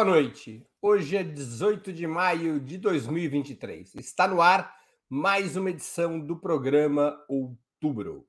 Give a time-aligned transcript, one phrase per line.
[0.00, 0.66] Boa noite.
[0.80, 3.96] Hoje é 18 de maio de 2023.
[3.96, 4.74] Está no ar
[5.10, 8.26] mais uma edição do programa Outubro.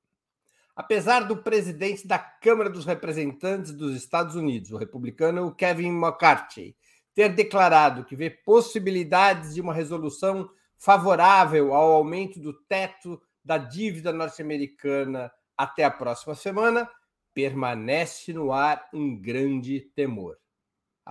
[0.76, 6.76] Apesar do presidente da Câmara dos Representantes dos Estados Unidos, o republicano Kevin McCarthy,
[7.16, 14.12] ter declarado que vê possibilidades de uma resolução favorável ao aumento do teto da dívida
[14.12, 16.92] norte-americana até a próxima semana,
[17.34, 20.41] permanece no ar um grande temor.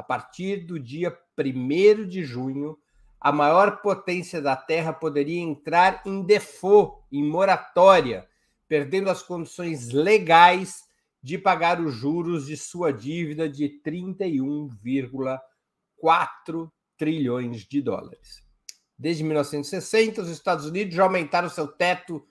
[0.01, 2.79] A partir do dia 1 de junho,
[3.21, 8.27] a maior potência da Terra poderia entrar em default, em moratória,
[8.67, 10.85] perdendo as condições legais
[11.23, 18.43] de pagar os juros de sua dívida de 31,4 trilhões de dólares.
[18.99, 22.27] Desde 1960, os Estados Unidos já aumentaram seu teto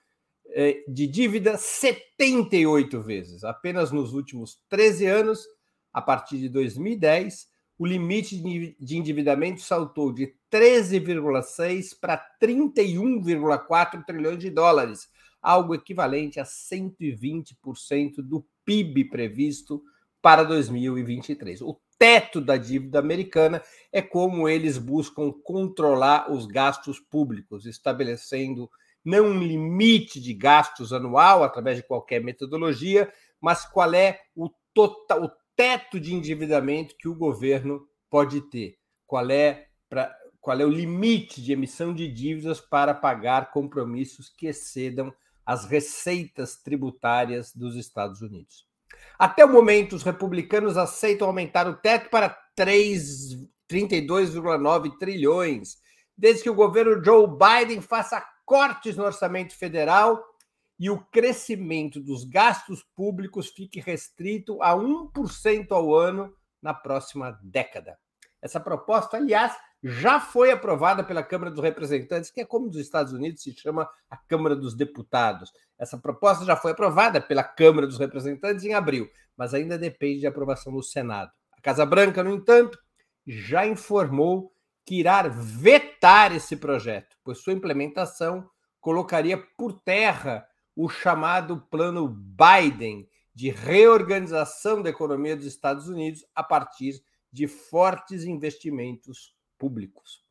[0.48, 3.44] eh, de dívida 78 vezes.
[3.44, 5.46] Apenas nos últimos 13 anos,
[5.94, 7.48] a partir de 2010,
[7.80, 8.36] o limite
[8.78, 15.08] de endividamento saltou de 13,6 para 31,4 trilhões de dólares,
[15.42, 19.82] algo equivalente a 120% do PIB previsto
[20.22, 21.62] para 2023.
[21.62, 23.64] O teto da dívida americana
[23.94, 28.70] é como eles buscam controlar os gastos públicos, estabelecendo
[29.06, 35.24] não um limite de gastos anual através de qualquer metodologia, mas qual é o total,
[35.24, 40.70] o teto de endividamento que o governo pode ter, qual é, pra, qual é o
[40.70, 45.14] limite de emissão de dívidas para pagar compromissos que excedam
[45.46, 48.66] as receitas tributárias dos Estados Unidos.
[49.18, 55.76] Até o momento, os republicanos aceitam aumentar o teto para 32,9 trilhões,
[56.18, 60.24] desde que o governo Joe Biden faça cortes no orçamento federal
[60.80, 67.98] e o crescimento dos gastos públicos fique restrito a 1% ao ano na próxima década.
[68.42, 69.54] Essa proposta, aliás,
[69.84, 73.90] já foi aprovada pela Câmara dos Representantes, que é como nos Estados Unidos se chama
[74.10, 75.52] a Câmara dos Deputados.
[75.78, 80.28] Essa proposta já foi aprovada pela Câmara dos Representantes em abril, mas ainda depende de
[80.28, 81.32] aprovação no Senado.
[81.58, 82.78] A Casa Branca, no entanto,
[83.26, 84.54] já informou
[84.86, 90.46] que irá vetar esse projeto, pois sua implementação colocaria por terra
[90.82, 98.24] o chamado Plano Biden de reorganização da economia dos Estados Unidos a partir de fortes
[98.24, 100.24] investimentos públicos.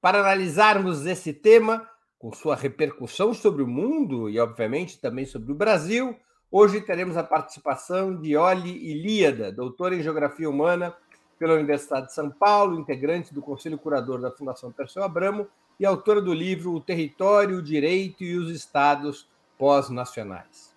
[0.00, 1.86] Para analisarmos esse tema,
[2.18, 6.16] com sua repercussão sobre o mundo e, obviamente, também sobre o Brasil,
[6.50, 10.96] hoje teremos a participação de Oli Ilíada, doutora em Geografia Humana
[11.38, 15.46] pela Universidade de São Paulo, integrante do Conselho Curador da Fundação Perseu Abramo
[15.78, 19.28] e autora do livro O Território, o Direito e os Estados
[19.60, 20.74] pós-nacionais.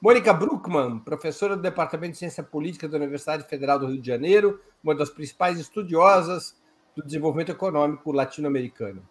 [0.00, 4.60] Mônica Bruckmann, professora do Departamento de Ciência Política da Universidade Federal do Rio de Janeiro,
[4.82, 6.60] uma das principais estudiosas
[6.96, 9.08] do desenvolvimento econômico latino-americano.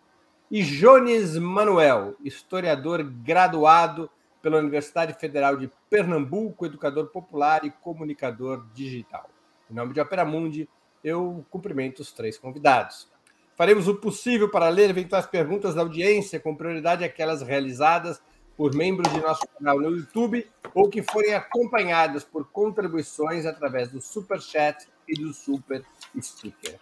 [0.51, 4.09] E Jones Manuel, historiador graduado
[4.41, 9.29] pela Universidade Federal de Pernambuco, educador popular e comunicador digital.
[9.72, 10.68] Em nome de Opera Mundi,
[11.01, 13.09] eu cumprimento os três convidados.
[13.56, 18.22] Faremos o possível para ler eventuais perguntas da audiência, com prioridade aquelas realizadas
[18.57, 24.01] por membros de nosso canal no YouTube ou que forem acompanhadas por contribuições através do
[24.01, 25.85] Super Chat e do Super
[26.19, 26.79] Sticker.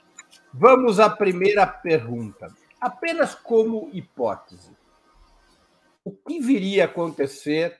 [0.53, 2.51] Vamos à primeira pergunta.
[2.79, 4.71] Apenas como hipótese,
[6.03, 7.77] o que viria a acontecer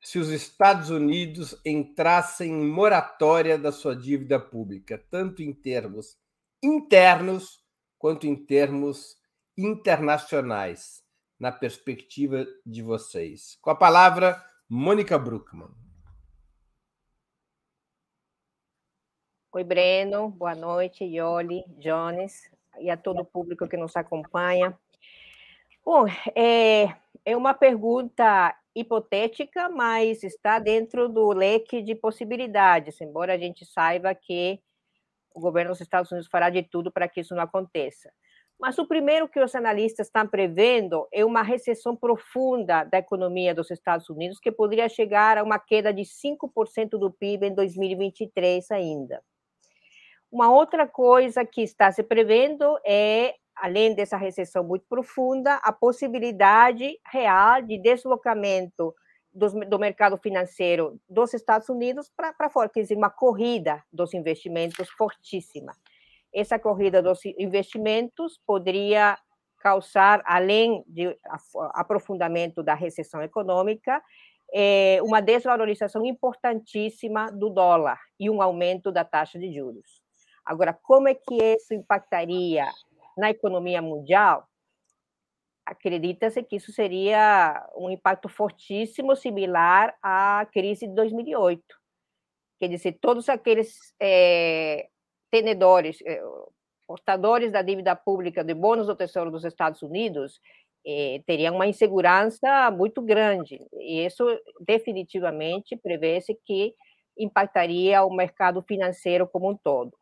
[0.00, 6.16] se os Estados Unidos entrassem em moratória da sua dívida pública, tanto em termos
[6.62, 7.60] internos
[7.98, 9.16] quanto em termos
[9.56, 11.02] internacionais?
[11.40, 13.58] Na perspectiva de vocês.
[13.62, 15.70] Com a palavra, Mônica Bruckmann.
[19.52, 20.28] Oi, Breno.
[20.28, 22.42] Boa noite, Yoli, Jones
[22.78, 24.78] e a todo o público que nos acompanha.
[25.84, 26.06] Bom,
[26.36, 26.94] é,
[27.24, 34.14] é uma pergunta hipotética, mas está dentro do leque de possibilidades, embora a gente saiba
[34.14, 34.60] que
[35.34, 38.12] o governo dos Estados Unidos fará de tudo para que isso não aconteça.
[38.60, 43.70] Mas o primeiro que os analistas estão prevendo é uma recessão profunda da economia dos
[43.70, 49.22] Estados Unidos, que poderia chegar a uma queda de 5% do PIB em 2023 ainda.
[50.30, 57.00] Uma outra coisa que está se prevendo é, além dessa recessão muito profunda, a possibilidade
[57.10, 58.94] real de deslocamento
[59.32, 64.90] do, do mercado financeiro dos Estados Unidos para fora, quer dizer, uma corrida dos investimentos
[64.90, 65.72] fortíssima
[66.32, 69.18] essa corrida dos investimentos poderia
[69.58, 71.16] causar, além de
[71.74, 74.02] aprofundamento da recessão econômica,
[74.52, 80.02] é, uma desvalorização importantíssima do dólar e um aumento da taxa de juros.
[80.44, 82.66] Agora, como é que isso impactaria
[83.16, 84.48] na economia mundial?
[85.64, 91.62] Acredita-se que isso seria um impacto fortíssimo, similar à crise de 2008.
[92.58, 94.88] Quer dizer, todos aqueles é,
[95.30, 96.20] tenedores, é,
[96.86, 100.40] portadores da dívida pública de bônus do Tesouro dos Estados Unidos,
[100.84, 103.60] eh, teria uma insegurança muito grande.
[103.74, 104.24] E isso
[104.60, 106.74] definitivamente prevê-se que
[107.16, 109.92] impactaria o mercado financeiro como um todo.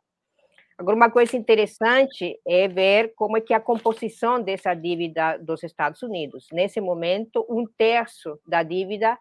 [0.79, 6.03] Agora, uma coisa interessante é ver como é que a composição dessa dívida dos Estados
[6.03, 6.47] Unidos.
[6.53, 9.19] Nesse momento, um terço da dívida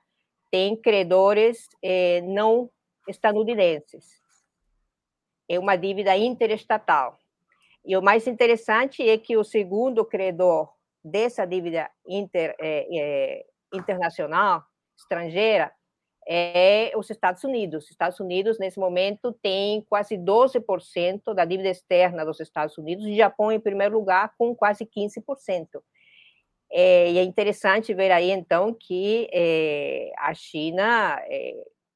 [0.51, 2.69] tem credores eh, não
[3.07, 4.21] estadunidenses.
[5.49, 7.17] É uma dívida interestatal.
[7.85, 10.69] E o mais interessante é que o segundo credor
[11.03, 14.63] dessa dívida inter, é, é, internacional,
[14.97, 15.71] estrangeira,
[16.27, 17.85] é os Estados Unidos.
[17.85, 23.15] Os Estados Unidos, nesse momento, tem quase 12% da dívida externa dos Estados Unidos, e
[23.15, 25.81] Japão em primeiro lugar, com quase 15%.
[26.69, 31.53] É, e é interessante ver aí, então, que é, a China é,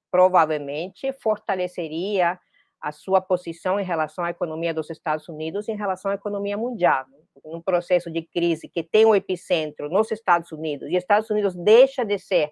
[0.10, 2.40] provavelmente fortaleceria
[2.82, 7.06] a sua posição em relação à economia dos Estados Unidos em relação à economia mundial.
[7.10, 7.18] Né?
[7.46, 12.04] Num processo de crise que tem o epicentro nos Estados Unidos, e Estados Unidos deixa
[12.04, 12.52] de ser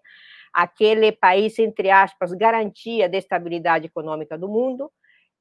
[0.53, 4.91] aquele país, entre aspas, garantia de estabilidade econômica do mundo,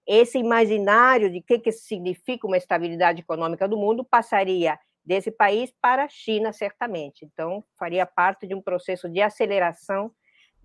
[0.06, 6.05] esse imaginário de que, que significa uma estabilidade econômica do mundo passaria desse país para
[6.05, 7.25] a China, certamente.
[7.25, 10.11] Então, faria parte de um processo de aceleração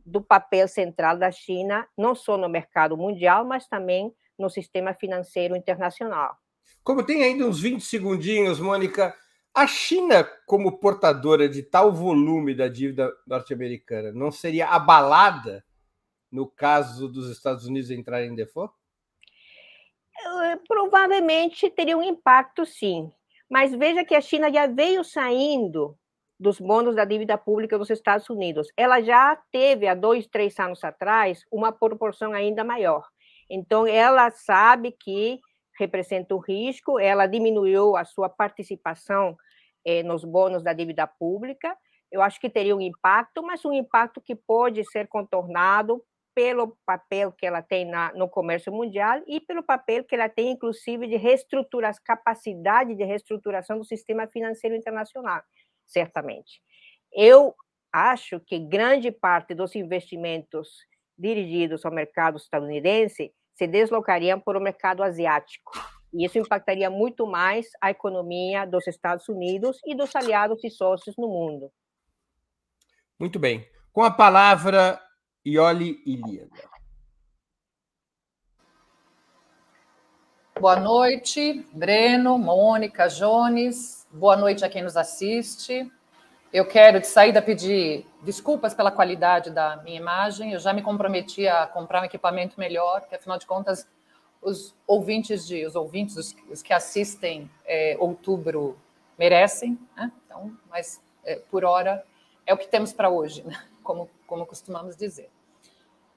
[0.05, 5.55] do papel central da China, não só no mercado mundial, mas também no sistema financeiro
[5.55, 6.37] internacional.
[6.83, 9.15] Como tem ainda uns 20 segundinhos, Mônica,
[9.53, 15.63] a China, como portadora de tal volume da dívida norte-americana, não seria abalada
[16.31, 18.73] no caso dos Estados Unidos entrarem em default?
[20.25, 23.11] Eh, provavelmente teria um impacto, sim.
[23.49, 25.97] Mas veja que a China já veio saindo
[26.43, 28.67] dos bônus da dívida pública dos Estados Unidos.
[28.75, 33.07] Ela já teve, há dois, três anos atrás, uma proporção ainda maior.
[33.49, 35.39] Então, ela sabe que
[35.79, 39.37] representa o risco, ela diminuiu a sua participação
[39.85, 41.75] eh, nos bônus da dívida pública.
[42.11, 46.03] Eu acho que teria um impacto, mas um impacto que pode ser contornado
[46.35, 50.51] pelo papel que ela tem na, no comércio mundial e pelo papel que ela tem,
[50.51, 55.41] inclusive, de reestruturar, capacidade de reestruturação do sistema financeiro internacional
[55.85, 56.61] certamente.
[57.11, 57.55] Eu
[57.91, 60.69] acho que grande parte dos investimentos
[61.17, 65.71] dirigidos ao mercado estadunidense se deslocariam para o mercado asiático.
[66.11, 71.15] E isso impactaria muito mais a economia dos Estados Unidos e dos aliados e sócios
[71.17, 71.71] no mundo.
[73.19, 73.67] Muito bem.
[73.91, 74.99] Com a palavra,
[75.45, 76.73] Ioli Ilíada.
[80.59, 84.02] Boa noite, Breno, Mônica, Jones.
[84.15, 85.91] Boa noite a quem nos assiste.
[86.53, 90.53] Eu quero de saída pedir desculpas pela qualidade da minha imagem.
[90.53, 93.87] Eu já me comprometi a comprar um equipamento melhor, porque afinal de contas
[94.39, 98.77] os ouvintes de os ouvintes os, os que assistem é, outubro
[99.17, 100.11] merecem, né?
[100.27, 102.05] Então, mas é, por hora
[102.45, 103.65] é o que temos para hoje, né?
[103.81, 105.27] como como costumamos dizer.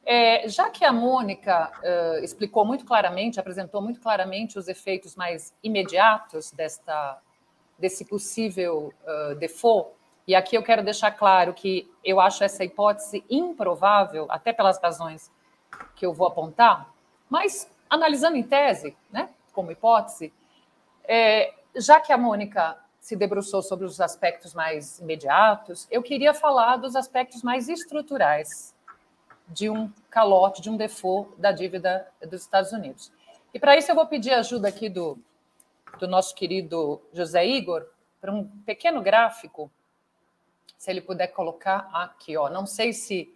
[0.04, 5.54] É, já que a Mônica uh, explicou muito claramente, apresentou muito claramente os efeitos mais
[5.62, 7.22] imediatos desta
[7.78, 9.90] desse possível uh, default.
[10.26, 15.30] E aqui eu quero deixar claro que eu acho essa hipótese improvável, até pelas razões
[15.94, 16.90] que eu vou apontar,
[17.28, 20.32] mas analisando em tese, né, como hipótese,
[21.04, 26.76] é, já que a Mônica se debruçou sobre os aspectos mais imediatos, eu queria falar
[26.76, 28.74] dos aspectos mais estruturais
[29.48, 33.12] de um calote, de um default da dívida dos Estados Unidos.
[33.54, 35.16] E para isso eu vou pedir ajuda aqui do
[35.98, 37.86] do nosso querido José Igor
[38.20, 39.70] para um pequeno gráfico,
[40.76, 42.50] se ele puder colocar aqui, ó.
[42.50, 43.32] Não sei se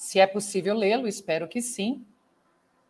[0.00, 2.02] se é possível lê-lo, espero que sim.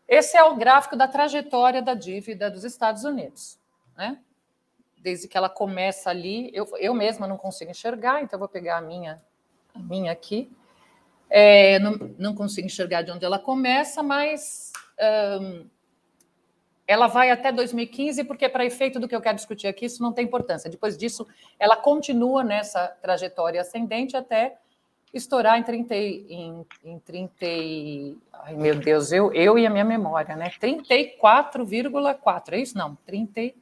[0.06, 3.58] Esse é o gráfico da trajetória da dívida dos Estados Unidos,
[3.96, 4.20] né?
[4.96, 8.80] Desde que ela começa ali, eu, eu mesma não consigo enxergar, então vou pegar a
[8.80, 9.20] minha,
[9.74, 10.48] a minha aqui.
[11.28, 14.72] É, não, não consigo enxergar de onde ela começa, mas
[15.40, 15.68] um,
[16.90, 20.12] ela vai até 2015, porque, para efeito do que eu quero discutir aqui, isso não
[20.12, 20.68] tem importância.
[20.68, 21.24] Depois disso,
[21.56, 24.58] ela continua nessa trajetória ascendente até
[25.14, 25.94] estourar em 30.
[25.94, 27.36] Em, em 30
[28.32, 30.50] ai, meu Deus, eu, eu e a minha memória, né?
[30.60, 32.76] 34,4, é isso?
[32.76, 33.54] Não, 30.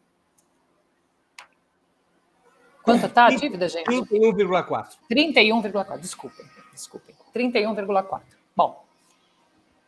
[2.82, 3.84] Quanto está a dívida, gente?
[3.90, 4.96] 31,4.
[5.12, 7.14] 31,4, desculpem, desculpem.
[7.34, 8.22] 31,4.
[8.56, 8.82] Bom,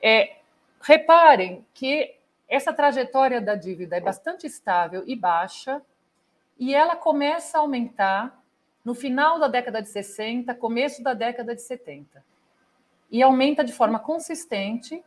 [0.02, 0.37] é,
[0.82, 2.20] reparem que
[2.50, 5.80] essa trajetória da dívida é bastante estável e baixa,
[6.59, 8.42] e ela começa a aumentar
[8.85, 12.25] no final da década de 60, começo da década de 70.
[13.09, 15.00] E aumenta de forma consistente,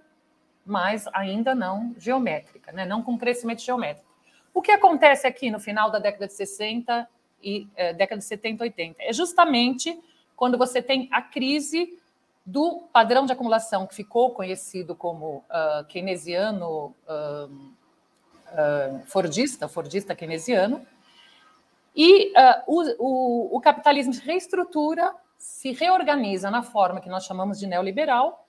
[0.66, 2.86] mas ainda não geométrica, né?
[2.86, 4.08] não com crescimento geométrico.
[4.54, 7.08] O que acontece aqui no final da década de 60
[7.44, 9.04] e é, década de 70, 80?
[9.04, 10.00] É justamente
[10.34, 12.00] quando você tem a crise
[12.46, 20.86] do padrão de acumulação que ficou conhecido como uh, keynesiano uh, uh, fordista, fordista keynesiano,
[21.96, 22.34] e
[22.66, 28.44] o, o, o capitalismo se reestrutura, se reorganiza na forma que nós chamamos de neoliberal,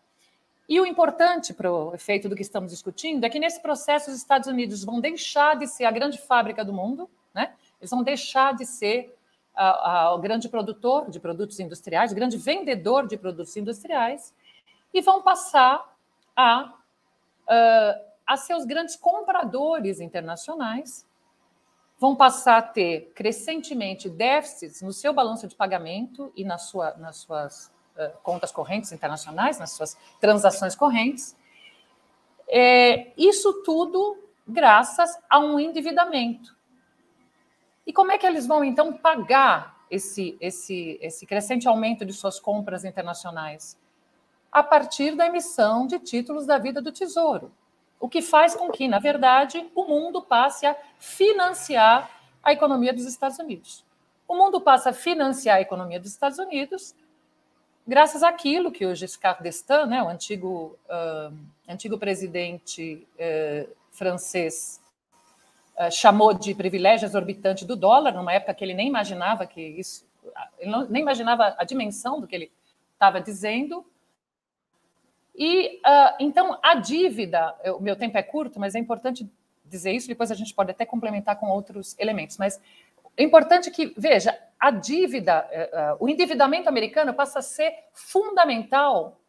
[0.69, 4.17] e o importante para o efeito do que estamos discutindo é que nesse processo os
[4.17, 7.53] Estados Unidos vão deixar de ser a grande fábrica do mundo, né?
[7.79, 9.14] eles vão deixar de ser
[9.57, 14.35] o grande produtor de produtos industriais, grande vendedor de produtos industriais,
[14.93, 15.97] e vão passar
[16.37, 16.75] a,
[18.27, 21.07] a ser os grandes compradores internacionais,
[21.99, 27.19] vão passar a ter crescentemente déficits no seu balanço de pagamento e na sua, nas
[27.19, 27.73] suas
[28.23, 31.37] contas correntes internacionais, nas suas transações correntes.
[32.49, 36.55] É, isso tudo graças a um endividamento.
[37.87, 42.41] E como é que eles vão, então, pagar esse, esse, esse crescente aumento de suas
[42.41, 43.79] compras internacionais?
[44.51, 47.53] A partir da emissão de títulos da vida do Tesouro.
[48.01, 52.11] O que faz com que, na verdade, o mundo passe a financiar
[52.43, 53.85] a economia dos Estados Unidos.
[54.27, 56.95] O mundo passa a financiar a economia dos Estados Unidos
[57.87, 61.37] graças àquilo que o Giscard d'Estaing, né, o antigo, uh,
[61.69, 64.81] antigo presidente uh, francês,
[65.91, 70.07] chamou de privilégio exorbitante do dólar, numa época que ele nem imaginava que isso,
[70.59, 72.53] ele não, nem imaginava a dimensão do que ele
[72.93, 73.85] estava dizendo.
[75.35, 79.29] E uh, então a dívida, o meu tempo é curto, mas é importante
[79.65, 80.07] dizer isso.
[80.07, 82.39] Depois a gente pode até complementar com outros elementos.
[82.39, 82.61] Mas
[83.17, 89.21] é importante que veja a dívida, uh, uh, o endividamento americano passa a ser fundamental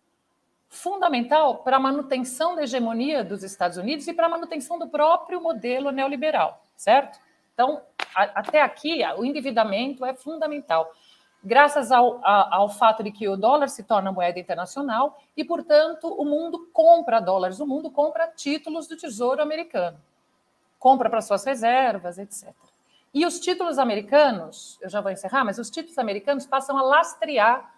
[0.70, 5.42] fundamental para a manutenção da hegemonia dos Estados Unidos e para a manutenção do próprio
[5.42, 7.20] modelo neoliberal, certo?
[7.54, 7.82] Então,
[8.16, 10.92] a, até aqui, o endividamento é fundamental,
[11.44, 16.08] graças ao, a, ao fato de que o dólar se torna moeda internacional e, portanto,
[16.08, 19.98] o mundo compra dólares, o mundo compra títulos do Tesouro americano,
[20.80, 22.54] compra para suas reservas, etc.
[23.14, 27.75] E os títulos americanos, eu já vou encerrar, mas os títulos americanos passam a lastrear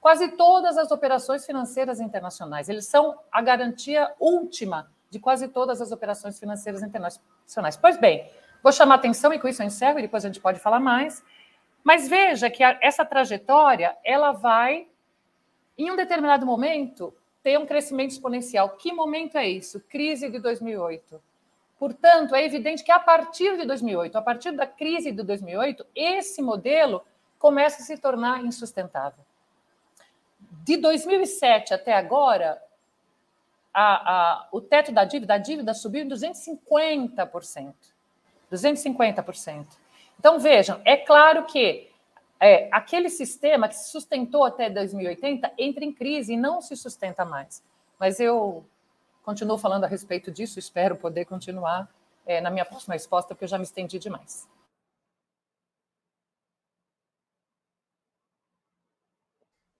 [0.00, 2.68] quase todas as operações financeiras internacionais.
[2.68, 7.76] Eles são a garantia última de quase todas as operações financeiras internacionais.
[7.76, 8.30] Pois bem,
[8.62, 11.24] vou chamar atenção e com isso eu encerro e depois a gente pode falar mais.
[11.82, 14.86] Mas veja que a, essa trajetória ela vai,
[15.76, 18.70] em um determinado momento, ter um crescimento exponencial.
[18.70, 19.80] Que momento é isso?
[19.88, 21.20] Crise de 2008.
[21.78, 26.42] Portanto, é evidente que a partir de 2008, a partir da crise de 2008, esse
[26.42, 27.02] modelo
[27.38, 29.27] começa a se tornar insustentável
[30.50, 32.60] de 2007 até agora,
[33.72, 37.74] a, a, o teto da dívida, a dívida subiu em 250%.
[38.50, 39.66] 250%.
[40.18, 41.88] Então, vejam, é claro que
[42.40, 47.24] é, aquele sistema que se sustentou até 2080 entra em crise e não se sustenta
[47.24, 47.62] mais.
[47.98, 48.64] Mas eu
[49.22, 51.88] continuo falando a respeito disso, espero poder continuar
[52.26, 54.48] é, na minha próxima resposta, porque eu já me estendi demais.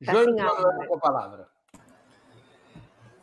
[0.04, 1.48] Tá João, com a palavra.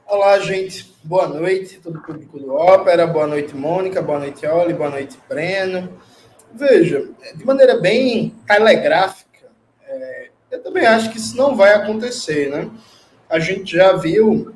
[0.06, 0.94] Olá, gente.
[1.06, 3.08] Boa noite, todo o público do Ópera.
[3.08, 4.02] Boa noite, Mônica.
[4.02, 4.74] Boa noite, Oli.
[4.74, 5.98] Boa noite, Breno.
[6.54, 9.48] Veja, de maneira bem telegráfica,
[9.88, 12.70] é, eu também acho que isso não vai acontecer, né?
[13.30, 14.54] A gente já viu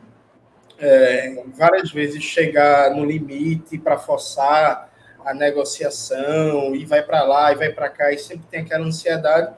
[0.78, 4.92] é, várias vezes chegar no limite para forçar
[5.24, 9.56] a negociação e vai para lá e vai para cá e sempre tem aquela ansiedade.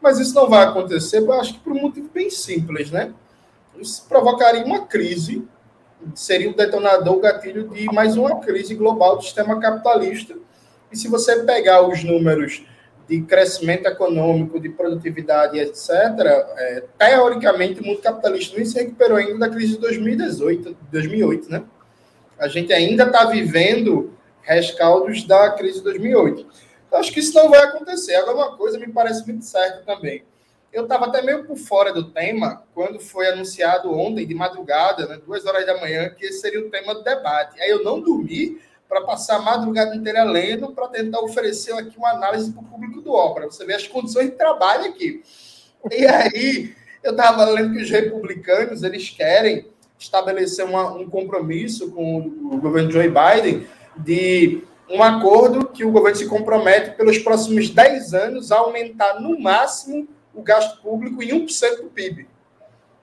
[0.00, 3.12] Mas isso não vai acontecer, eu acho que por um motivo bem simples, né?
[3.78, 5.46] Isso provocaria uma crise,
[6.14, 10.34] seria o detonador, o gatilho de mais uma crise global do sistema capitalista.
[10.90, 12.64] E se você pegar os números
[13.08, 19.38] de crescimento econômico, de produtividade, etc., é, teoricamente o mundo capitalista nem se recuperou ainda
[19.38, 21.62] da crise de 2018, 2008, né?
[22.38, 24.12] A gente ainda está vivendo
[24.42, 26.46] rescaldos da crise de 2008.
[26.90, 28.14] Eu acho que isso não vai acontecer.
[28.14, 30.24] Agora, uma coisa me parece muito certa também.
[30.72, 35.20] Eu estava até meio por fora do tema quando foi anunciado ontem, de madrugada, né,
[35.24, 37.60] duas horas da manhã, que esse seria o tema do debate.
[37.60, 42.10] Aí eu não dormi para passar a madrugada inteira lendo, para tentar oferecer aqui uma
[42.10, 43.46] análise para o público do ópera.
[43.46, 45.22] Você vê as condições de trabalho aqui.
[45.90, 49.66] E aí, eu estava lendo que os republicanos eles querem
[49.98, 53.66] estabeleceu uma, um compromisso com o governo Joe Biden
[53.96, 59.38] de um acordo que o governo se compromete pelos próximos 10 anos a aumentar no
[59.38, 62.28] máximo o gasto público em 1% do PIB.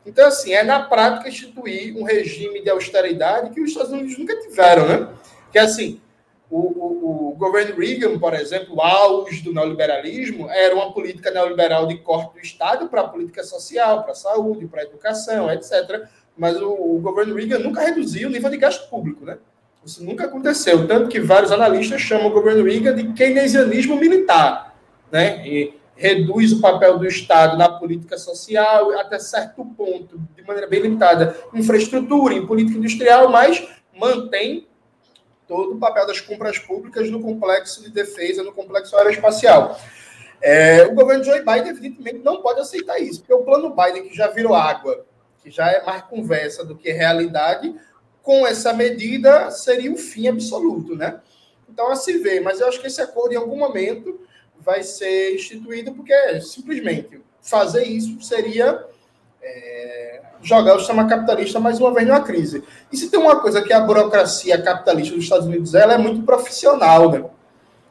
[0.06, 4.40] Então, assim, é na prática instituir um regime de austeridade que os Estados Unidos nunca
[4.40, 5.10] tiveram, né?
[5.52, 6.02] Que, assim,
[6.50, 11.88] o, o, o, governo Reagan, por exemplo, o auge do neoliberalismo, era uma política neoliberal
[11.88, 16.06] de corte do Estado para a política social, para a saúde, para a educação, etc.
[16.38, 19.38] Mas o, o, governo Reagan nunca reduziu o nível de gasto público, né?
[19.86, 20.88] Isso nunca aconteceu.
[20.88, 24.75] Tanto que vários analistas chamam o governo Reagan de keynesianismo militar,
[25.12, 25.46] né?
[25.46, 30.82] E reduz o papel do Estado na política social até certo ponto, de maneira bem
[30.82, 34.68] limitada, infraestrutura, em política industrial, mas mantém
[35.48, 39.80] todo o papel das compras públicas no complexo de defesa, no complexo aeroespacial.
[40.42, 44.16] É, o governo Joe Biden, evidentemente, não pode aceitar isso, porque o plano Biden, que
[44.16, 45.06] já virou água,
[45.42, 47.74] que já é mais conversa do que realidade,
[48.24, 51.20] com essa medida seria o fim absoluto, né?
[51.70, 54.22] Então, a se vê, mas eu acho que esse acordo, em algum momento,
[54.60, 58.86] vai ser instituído, porque simplesmente fazer isso seria
[59.42, 62.63] é, jogar o sistema capitalista mais uma vez numa crise.
[62.92, 66.24] E se tem uma coisa que a burocracia capitalista dos Estados Unidos ela é muito
[66.24, 67.25] profissional, né?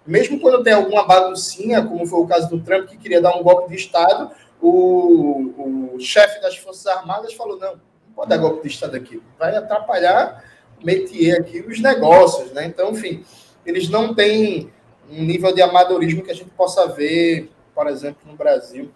[0.06, 3.42] Mesmo quando tem alguma baguncinha, como foi o caso do Trump, que queria dar um
[3.42, 8.74] golpe de Estado, o, o chefe das Forças Armadas falou: não pode dar golpe de
[8.74, 10.44] Estado aqui, vai atrapalhar,
[10.82, 12.66] meter aqui os negócios, né?
[12.66, 13.24] Então, enfim,
[13.64, 14.72] eles não têm
[15.08, 18.92] um nível de amadorismo que a gente possa ver, por exemplo, no Brasil.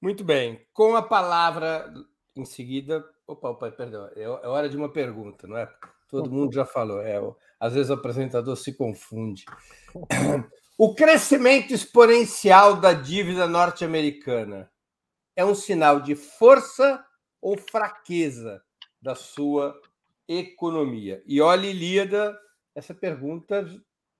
[0.00, 0.60] Muito bem.
[0.72, 1.92] Com a palavra
[2.34, 3.04] em seguida.
[3.26, 4.08] Opa, opa, perdão.
[4.16, 5.68] É, é hora de uma pergunta, não é?
[6.08, 7.00] Todo mundo já falou.
[7.00, 7.20] É,
[7.58, 9.44] às vezes o apresentador se confunde.
[10.82, 14.70] O crescimento exponencial da dívida norte-americana
[15.40, 17.02] é um sinal de força
[17.40, 18.62] ou fraqueza
[19.00, 19.74] da sua
[20.28, 21.22] economia?
[21.24, 22.38] E olha, Ilíada,
[22.74, 23.66] essa pergunta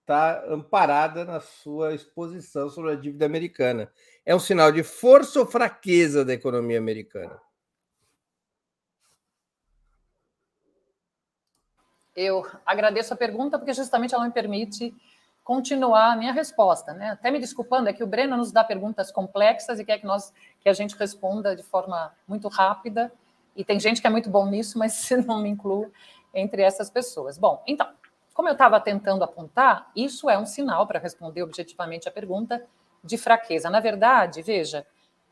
[0.00, 3.92] está amparada na sua exposição sobre a dívida americana.
[4.24, 7.38] É um sinal de força ou fraqueza da economia americana?
[12.16, 14.94] Eu agradeço a pergunta porque justamente ela me permite
[15.44, 17.10] continuar a minha resposta, né?
[17.10, 20.32] Até me desculpando é que o Breno nos dá perguntas complexas e quer que nós
[20.60, 23.12] que a gente responda de forma muito rápida
[23.56, 25.90] e tem gente que é muito bom nisso, mas não me incluo
[26.34, 27.36] entre essas pessoas.
[27.36, 27.88] Bom, então,
[28.32, 32.64] como eu estava tentando apontar, isso é um sinal, para responder objetivamente a pergunta,
[33.02, 33.68] de fraqueza.
[33.68, 34.86] Na verdade, veja,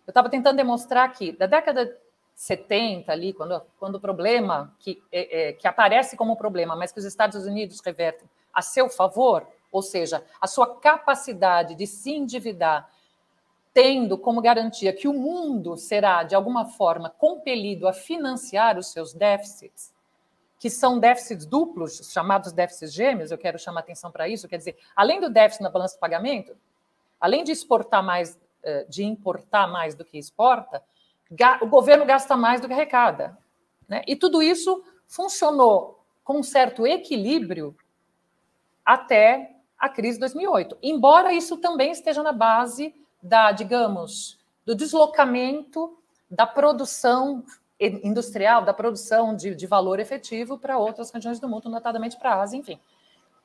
[0.07, 1.97] eu estava tentando demonstrar que da década
[2.35, 6.99] 70 ali, quando, quando o problema que, é, é, que aparece como problema, mas que
[6.99, 12.91] os Estados Unidos revertem a seu favor, ou seja, a sua capacidade de se endividar,
[13.73, 19.13] tendo como garantia que o mundo será, de alguma forma, compelido a financiar os seus
[19.13, 19.93] déficits,
[20.59, 24.77] que são déficits duplos, chamados déficits gêmeos, eu quero chamar atenção para isso, quer dizer,
[24.97, 26.57] além do déficit na balança de pagamento,
[27.21, 30.83] além de exportar mais, eh, de importar mais do que exporta,
[31.61, 33.39] o governo gasta mais do que arrecada.
[33.87, 34.03] Né?
[34.07, 37.77] E tudo isso funcionou com um certo equilíbrio
[38.85, 40.77] até a crise de 2008.
[40.83, 45.97] Embora isso também esteja na base da, digamos, do deslocamento
[46.31, 47.45] da produção
[47.81, 52.43] industrial, da produção de, de valor efetivo para outras regiões do mundo, notadamente para a
[52.43, 52.79] Ásia, enfim.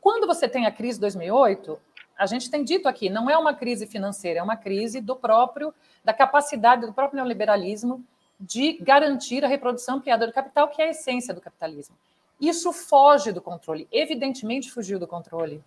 [0.02, 1.80] Quando você tem a crise de 2008,
[2.18, 5.74] a gente tem dito aqui, não é uma crise financeira, é uma crise do próprio,
[6.04, 8.04] da capacidade do próprio neoliberalismo
[8.40, 11.96] de garantir a reprodução ampliada do capital, que é a essência do capitalismo.
[12.42, 15.64] Isso foge do controle, evidentemente fugiu do controle.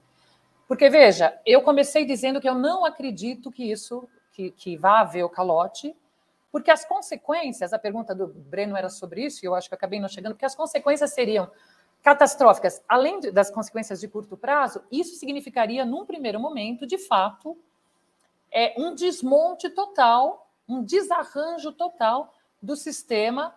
[0.68, 5.24] Porque, veja, eu comecei dizendo que eu não acredito que isso, que, que vá haver
[5.24, 5.96] o calote,
[6.50, 10.00] porque as consequências, a pergunta do Breno era sobre isso, e eu acho que acabei
[10.00, 11.50] não chegando, porque as consequências seriam
[12.02, 17.56] catastróficas, além das consequências de curto prazo, isso significaria, num primeiro momento, de fato,
[18.50, 23.54] é um desmonte total, um desarranjo total do sistema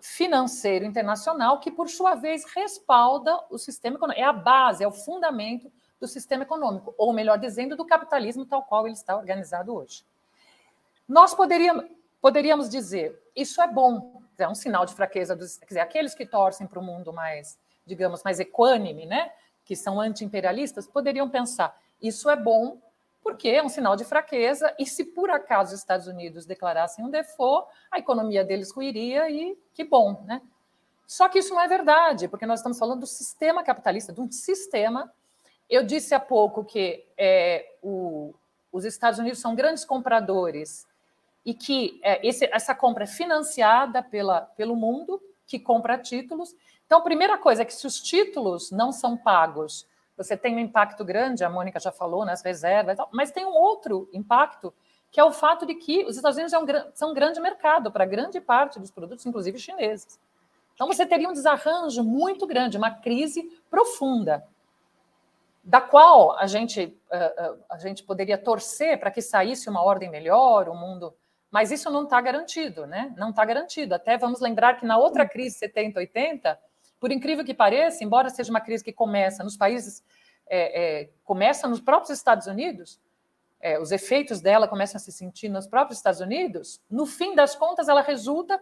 [0.00, 4.20] financeiro internacional, que, por sua vez, respalda o sistema econômico.
[4.20, 8.62] É a base, é o fundamento do sistema econômico, ou melhor dizendo, do capitalismo tal
[8.62, 10.04] qual ele está organizado hoje.
[11.08, 11.86] Nós poderíamos,
[12.20, 16.26] poderíamos dizer, isso é bom, é um sinal de fraqueza dos, quer dizer, aqueles que
[16.26, 19.32] torcem para o mundo mais, digamos, mais equânime, né,
[19.64, 22.80] que são anti-imperialistas, poderiam pensar, isso é bom
[23.22, 27.10] porque é um sinal de fraqueza e se por acaso os Estados Unidos declarassem um
[27.10, 30.40] default, a economia deles ruiria e que bom, né?
[31.06, 34.30] Só que isso não é verdade, porque nós estamos falando do sistema capitalista, de um
[34.30, 35.12] sistema.
[35.68, 38.34] Eu disse há pouco que é, o,
[38.72, 40.86] os Estados Unidos são grandes compradores
[41.44, 46.54] e que é, esse, essa compra é financiada pela, pelo mundo, que compra títulos.
[46.86, 50.58] Então, a primeira coisa é que se os títulos não são pagos, você tem um
[50.58, 54.74] impacto grande, a Mônica já falou, nas reservas, mas tem um outro impacto,
[55.10, 57.90] que é o fato de que os Estados Unidos é um, são um grande mercado
[57.90, 60.18] para grande parte dos produtos, inclusive chineses.
[60.74, 64.44] Então, você teria um desarranjo muito grande, uma crise profunda,
[65.62, 66.96] da qual a gente,
[67.68, 71.14] a gente poderia torcer para que saísse uma ordem melhor, um mundo
[71.50, 73.12] mas isso não está garantido, né?
[73.16, 73.94] Não está garantido.
[73.94, 76.60] Até vamos lembrar que na outra crise 70, 80,
[77.00, 80.04] por incrível que pareça, embora seja uma crise que começa nos países,
[80.46, 83.00] é, é, começa nos próprios Estados Unidos,
[83.60, 87.54] é, os efeitos dela começam a se sentir nos próprios Estados Unidos, no fim das
[87.54, 88.60] contas, ela resulta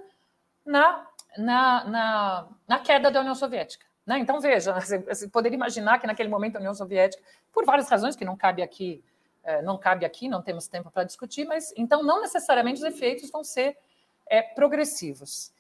[0.65, 1.07] na,
[1.37, 3.85] na, na, na queda da União Soviética.
[4.07, 4.19] Né?
[4.19, 8.25] Então, veja, você poderia imaginar que naquele momento a União Soviética, por várias razões que
[8.25, 9.03] não cabe aqui
[9.47, 13.31] é, não cabe aqui, não temos tempo para discutir, mas então não necessariamente os efeitos
[13.31, 13.79] vão ser
[14.29, 15.53] é, progressivos.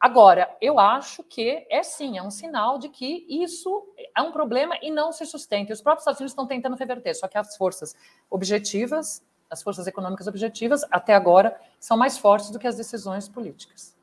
[0.00, 4.76] Agora, eu acho que é sim, é um sinal de que isso é um problema
[4.82, 5.72] e não se sustenta.
[5.72, 7.94] Os próprios Estados Unidos estão tentando reverter, só que as forças
[8.28, 13.96] objetivas, as forças econômicas objetivas, até agora, são mais fortes do que as decisões políticas.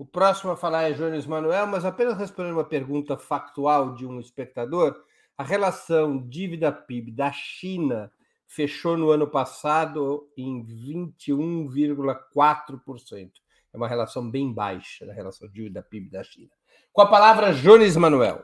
[0.00, 4.18] O próximo a falar é Jones Manuel, mas apenas respondendo uma pergunta factual de um
[4.18, 4.96] espectador,
[5.36, 8.10] a relação dívida-PIB da China
[8.46, 13.30] fechou no ano passado em 21,4%.
[13.74, 16.48] É uma relação bem baixa da relação dívida-PIB da China.
[16.94, 18.42] Com a palavra, Jones Manuel.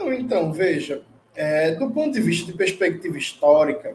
[0.00, 3.94] Então, veja, é, do ponto de vista de perspectiva histórica,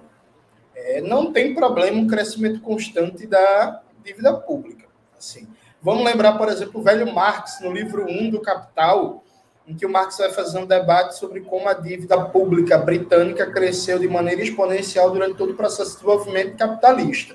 [0.75, 4.87] é, não tem problema o crescimento constante da dívida pública.
[5.17, 5.47] Assim,
[5.81, 9.23] Vamos lembrar, por exemplo, o velho Marx, no livro 1 do Capital,
[9.65, 13.97] em que o Marx vai fazer um debate sobre como a dívida pública britânica cresceu
[13.97, 17.33] de maneira exponencial durante todo o processo de desenvolvimento capitalista.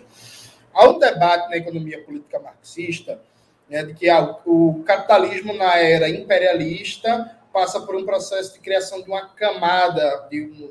[0.74, 3.18] Há um debate na economia política marxista
[3.66, 4.08] né, de que
[4.44, 10.70] o capitalismo na era imperialista passa por um processo de criação de uma camada, de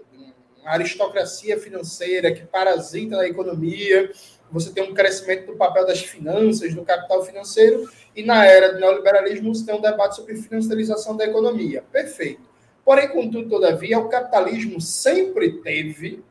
[0.61, 4.11] uma aristocracia financeira que parasita na economia,
[4.53, 8.79] você tem um crescimento do papel das finanças, do capital financeiro, e na era do
[8.79, 11.83] neoliberalismo você tem um debate sobre financiarização da economia.
[11.91, 12.41] Perfeito.
[12.85, 16.23] Porém, contudo, todavia, o capitalismo sempre teve,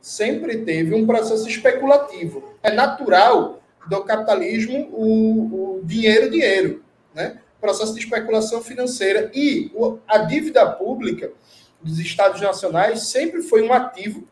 [0.00, 2.52] sempre teve um processo especulativo.
[2.62, 7.40] É natural do capitalismo o, o dinheiro, dinheiro, né?
[7.58, 9.72] Processo de especulação financeira e
[10.06, 11.32] a dívida pública
[11.80, 14.28] dos estados nacionais sempre foi um ativo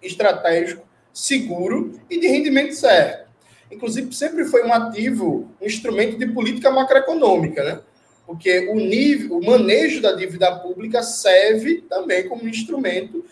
[0.00, 0.87] estratégico
[1.18, 3.28] seguro e de rendimento certo.
[3.70, 7.80] Inclusive, sempre foi um ativo, um instrumento de política macroeconômica, né?
[8.24, 13.24] Porque o nível, o manejo da dívida pública serve também como instrumento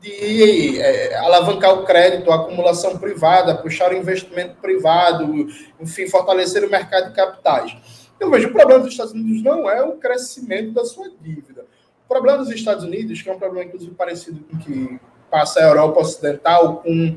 [0.00, 5.48] de é, alavancar o crédito, a acumulação privada, puxar o investimento privado,
[5.80, 7.76] enfim, fortalecer o mercado de capitais.
[8.16, 11.66] Então, veja, o problema dos Estados Unidos não é o crescimento da sua dívida.
[12.04, 15.00] O problema dos Estados Unidos, que é um problema, inclusive, parecido com o que
[15.30, 17.16] passa a Europa Ocidental, com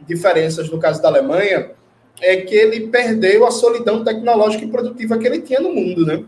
[0.00, 1.70] diferenças no caso da Alemanha,
[2.20, 6.24] é que ele perdeu a solidão tecnológica e produtiva que ele tinha no mundo, né?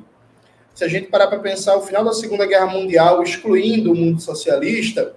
[0.74, 4.20] Se a gente parar para pensar o final da Segunda Guerra Mundial, excluindo o mundo
[4.20, 5.14] socialista,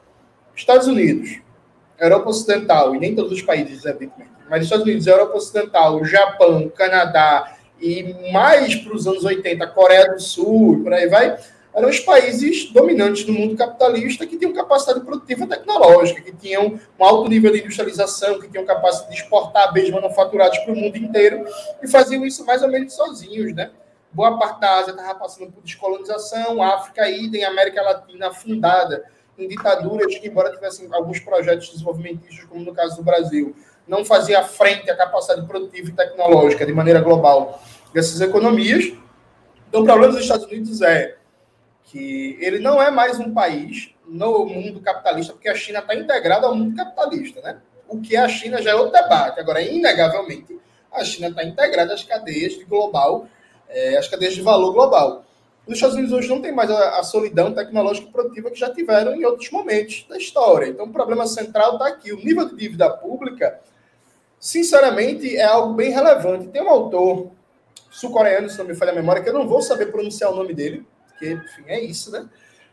[0.55, 1.39] Estados Unidos,
[1.99, 7.57] Europa Ocidental, e nem todos os países, evidentemente, mas Estados Unidos, Europa Ocidental, Japão, Canadá
[7.79, 11.37] e mais para os anos 80, Coreia do Sul, por aí vai,
[11.73, 17.05] eram os países dominantes do mundo capitalista que tinham capacidade produtiva tecnológica, que tinham um
[17.05, 21.45] alto nível de industrialização, que tinham capacidade de exportar bens manufaturados para o mundo inteiro
[21.81, 23.71] e faziam isso mais ou menos sozinhos, né?
[24.11, 29.05] Boa parte da Ásia estava passando por descolonização, África, idem, América Latina afundada
[29.37, 33.55] em ditaduras que, embora tivessem alguns projetos desenvolvimentistas, como no caso do Brasil,
[33.87, 37.61] não fazia frente à capacidade produtiva e tecnológica de maneira global
[37.93, 38.93] dessas economias.
[39.69, 41.15] Então, o problema dos Estados Unidos é
[41.91, 46.47] que ele não é mais um país no mundo capitalista, porque a China está integrada
[46.47, 47.57] ao mundo capitalista, né?
[47.87, 49.41] O que é a China já é outro debate.
[49.41, 50.57] Agora, inegavelmente,
[50.89, 53.27] a China está integrada às cadeias de global,
[53.67, 55.25] é, às cadeias de valor global.
[55.67, 59.13] Os Estados Unidos hoje não tem mais a, solidão tecnológica e produtiva que já tiveram
[59.13, 60.67] em outros momentos da história.
[60.67, 62.13] Então, o problema central está aqui.
[62.13, 63.59] O nível de dívida pública,
[64.39, 66.47] sinceramente, é algo bem relevante.
[66.47, 67.31] Tem um autor
[67.89, 70.53] sul-coreano, se não me falha a memória, que eu não vou saber pronunciar o nome
[70.53, 70.85] dele,
[71.21, 72.27] porque, enfim, é isso, né?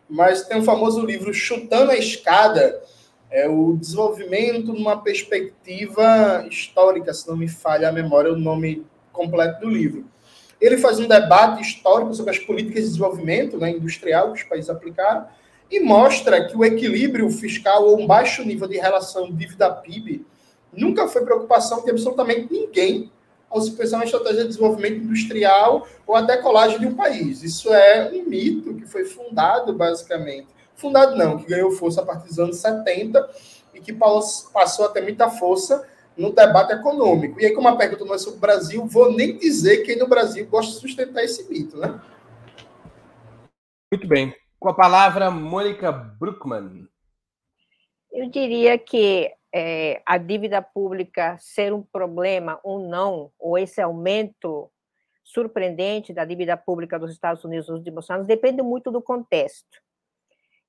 [0.09, 2.83] Mas tem o famoso livro Chutando a Escada,
[3.31, 9.61] é o desenvolvimento numa perspectiva histórica, se não me falha a memória, o nome completo
[9.61, 10.07] do livro.
[10.59, 14.71] Ele faz um debate histórico sobre as políticas de desenvolvimento né, industrial que os países
[14.71, 15.27] aplicaram,
[15.71, 20.25] e mostra que o equilíbrio fiscal ou um baixo nível de relação dívida-PIB
[20.73, 23.13] nunca foi preocupação de absolutamente ninguém
[23.51, 27.43] ao se pensar uma estratégia de desenvolvimento industrial ou a decolagem de um país.
[27.43, 30.49] Isso é um mito que foi fundado, basicamente.
[30.77, 33.29] Fundado não, que ganhou força a partir dos anos 70
[33.75, 37.41] e que passou a ter muita força no debate econômico.
[37.41, 40.09] E aí, como a pergunta não é sobre o Brasil, vou nem dizer quem no
[40.09, 42.01] Brasil gosta de sustentar esse mito, né?
[43.91, 44.35] Muito bem.
[44.59, 46.89] Com a palavra, Mônica Bruckmann.
[48.13, 54.71] Eu diria que é, a dívida pública ser um problema ou não, ou esse aumento
[55.25, 59.79] surpreendente da dívida pública dos Estados Unidos nos últimos anos, depende muito do contexto.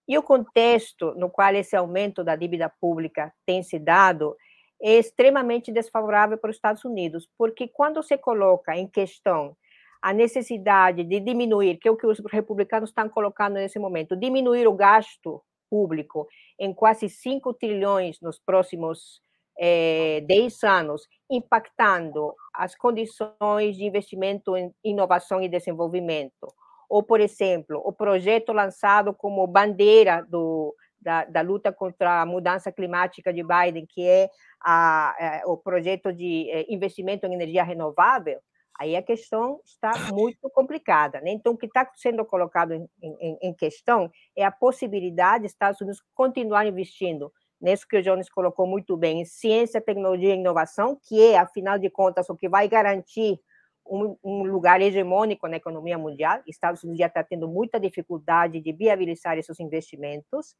[0.07, 4.35] E o contexto no qual esse aumento da dívida pública tem se dado
[4.81, 9.55] é extremamente desfavorável para os Estados Unidos, porque quando se coloca em questão
[10.01, 14.67] a necessidade de diminuir, que é o que os republicanos estão colocando nesse momento, diminuir
[14.67, 16.27] o gasto público
[16.60, 19.21] em quase 5 trilhões nos próximos
[19.60, 26.47] é, 10 anos, impactando as condições de investimento em inovação e desenvolvimento.
[26.89, 32.71] Ou, por exemplo, o projeto lançado como bandeira do, da, da, luta contra a mudança
[32.71, 34.29] climática de Biden, que é
[34.62, 38.39] a, a, o projeto de é, investimento em energia renovável,
[38.79, 41.19] aí a questão está muito complicada.
[41.19, 41.31] Né?
[41.31, 45.81] Então, o que está sendo colocado em, em, em, questão é a possibilidade de Estados
[45.81, 50.97] Unidos continuar investindo nisso que o Jones colocou muito bem, em ciência, tecnologia e inovação,
[51.03, 53.37] que é, afinal de contas, o que vai garantir
[53.85, 56.41] um, um lugar hegemônico na economia mundial.
[56.47, 60.55] Estados Unidos já está tendo muita dificuldade de viabilizar esses investimentos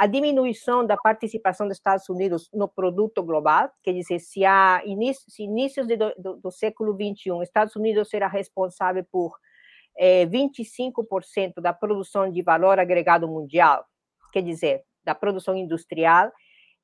[0.00, 5.30] a diminuição da participação dos Estados Unidos no produto global, quer dizer, se a início,
[5.30, 9.36] se inícios do, do, século 21, Estados Unidos será responsável por
[9.98, 13.84] é, 25% da produção de valor agregado mundial,
[14.32, 16.32] quer dizer, da produção industrial,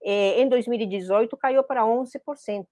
[0.05, 2.66] é, em 2018 caiu para 11%.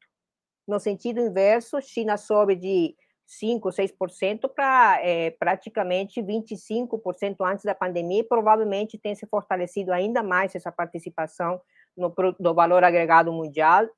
[0.69, 2.95] No sentido inverso, China sobe de
[3.27, 10.23] 5%, 6% para é, praticamente 25% antes da pandemia, e provavelmente tem se fortalecido ainda
[10.23, 11.61] mais essa participação
[11.97, 13.89] no, no valor agregado mundial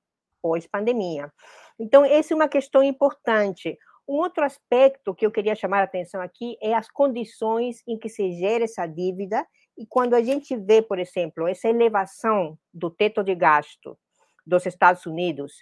[0.40, 1.32] pós-pandemia.
[1.78, 3.76] Então, essa é uma questão importante.
[4.08, 8.08] Um outro aspecto que eu queria chamar a atenção aqui é as condições em que
[8.08, 9.44] se gera essa dívida,
[9.76, 13.98] e quando a gente vê, por exemplo, essa elevação do teto de gasto
[14.46, 15.52] dos Estados Unidos,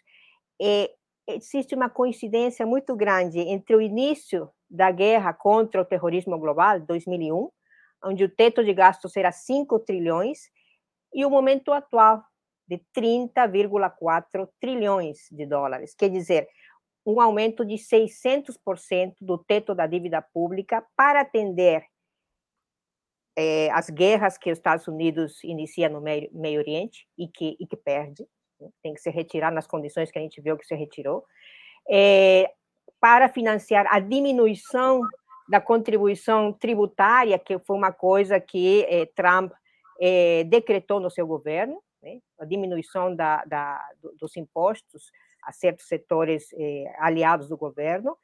[0.61, 0.91] é,
[1.27, 7.51] existe uma coincidência muito grande entre o início da guerra contra o terrorismo global, 2001,
[8.05, 10.51] onde o teto de gastos era 5 trilhões,
[11.13, 12.23] e o momento atual,
[12.67, 15.95] de 30,4 trilhões de dólares.
[15.95, 16.49] Quer dizer,
[17.07, 21.85] um aumento de 600% do teto da dívida pública para atender
[23.37, 27.67] eh, as guerras que os Estados Unidos inicia no Meio, Meio Oriente e que, e
[27.67, 28.27] que perde,
[28.83, 31.25] tem que se retirar nas condições que a gente viu que se retirou,
[31.89, 32.51] é,
[33.01, 35.03] para financiar a diminuição
[35.49, 39.53] da contribuição tributária, que foi uma coisa que é, Trump
[40.01, 43.81] é, decretou no seu governo, né, a diminuição da, da,
[44.19, 45.11] dos impostos
[45.43, 46.49] a certos setores
[46.99, 48.17] aliados do governo,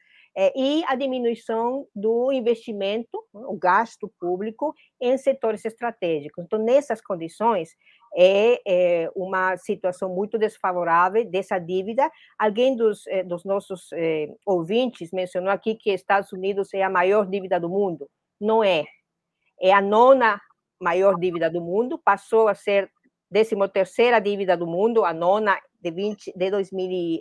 [0.57, 6.43] e a diminuição do investimento, o gasto público em setores estratégicos.
[6.43, 7.77] Então, nessas condições,
[8.17, 12.11] é, é uma situação muito desfavorável dessa dívida.
[12.39, 17.27] Alguém dos, é, dos nossos é, ouvintes mencionou aqui que Estados Unidos é a maior
[17.27, 18.09] dívida do mundo.
[18.41, 18.85] Não é.
[19.61, 20.41] É a nona
[20.81, 22.91] maior dívida do mundo, passou a ser
[23.31, 27.21] 13 terceira dívida do mundo, a nona de, 20, de 2000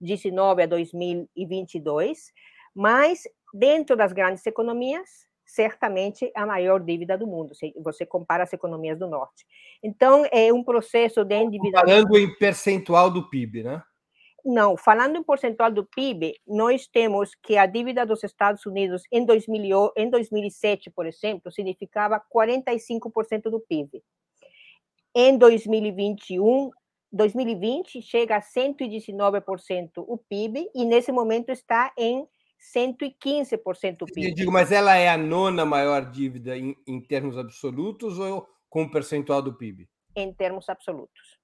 [0.00, 2.32] 19 a 2022,
[2.74, 5.08] mas dentro das grandes economias,
[5.46, 9.46] certamente a maior dívida do mundo, se você compara as economias do norte.
[9.82, 11.88] Então, é um processo de endividamento...
[11.88, 13.82] Falando em percentual do PIB, né?
[14.44, 19.24] Não, falando em percentual do PIB, nós temos que a dívida dos Estados Unidos em,
[19.24, 24.02] 2000, em 2007, por exemplo, significava 45% do PIB.
[25.14, 26.70] Em 2021,
[27.10, 32.26] 2020 chega a 119% o PIB e nesse momento está em
[32.74, 34.28] 115% o PIB.
[34.28, 38.88] Eu digo, mas ela é a nona maior dívida em, em termos absolutos ou com
[38.88, 39.88] percentual do PIB?
[40.14, 41.38] Em termos absolutos.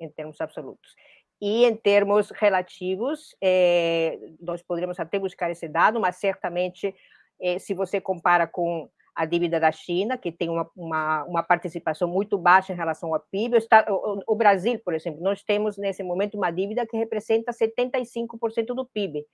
[0.00, 0.94] Em termos absolutos.
[1.40, 6.94] E em termos relativos, é, nós poderíamos até buscar esse dado, mas certamente,
[7.40, 12.08] é, se você compara com a dívida da China, que tem uma, uma, uma, participação
[12.08, 13.58] muito baixa em relação ao PIB.
[13.88, 18.84] O, o, Brasil, por exemplo, nós temos nesse momento uma dívida que representa 75% do
[18.84, 19.24] PIB,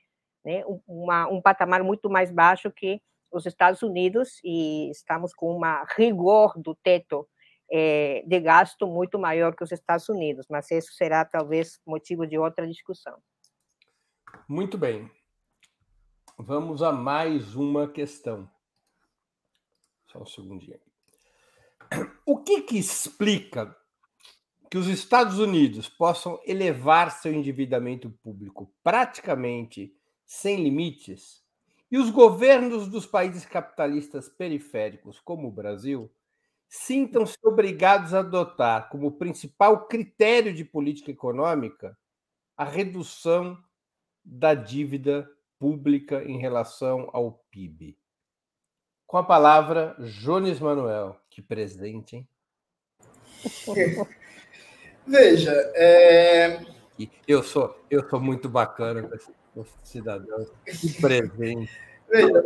[0.45, 0.63] né?
[0.87, 3.01] uma, um patamar muito mais baixo que
[3.31, 7.29] os Estados Unidos e estamos com uma rigor do teto
[7.71, 12.37] é, de gasto muito maior que os Estados Unidos, mas isso será talvez motivo de
[12.37, 13.17] outra discussão.
[14.49, 15.09] Muito bem.
[16.37, 18.51] Vamos a mais uma questão.
[20.07, 20.81] Só um segundinho.
[22.27, 23.77] O que, que explica
[24.71, 29.93] que os Estados Unidos possam elevar seu endividamento público praticamente
[30.31, 31.43] sem limites
[31.91, 36.09] e os governos dos países capitalistas periféricos, como o Brasil,
[36.69, 41.99] sintam-se obrigados a adotar como principal critério de política econômica
[42.57, 43.61] a redução
[44.25, 47.99] da dívida pública em relação ao PIB.
[49.09, 51.21] Com a palavra, Jones Manuel.
[51.29, 52.29] Que presente, hein?
[55.05, 56.65] Veja, é...
[57.27, 59.40] eu sou eu sou muito bacana com esse
[59.83, 60.47] cidadão.
[60.65, 61.71] Que presente.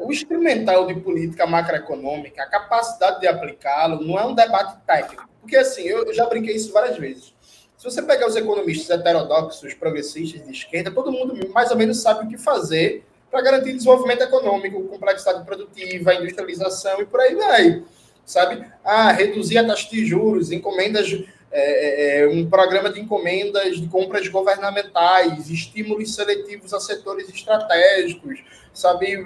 [0.00, 5.26] O instrumental de política macroeconômica, a capacidade de aplicá-lo, não é um debate técnico.
[5.40, 7.34] Porque, assim, eu, já brinquei isso várias vezes.
[7.76, 12.24] Se você pegar os economistas heterodoxos, progressistas de esquerda, todo mundo mais ou menos sabe
[12.24, 17.82] o que fazer para garantir desenvolvimento econômico, complexidade produtiva, industrialização e por aí vai.
[18.24, 18.64] Sabe?
[18.84, 21.24] Ah, reduzir a taxa de juros, encomendas
[21.56, 28.42] é, é, é, um programa de encomendas de compras governamentais, estímulos seletivos a setores estratégicos,
[28.72, 29.16] sabe,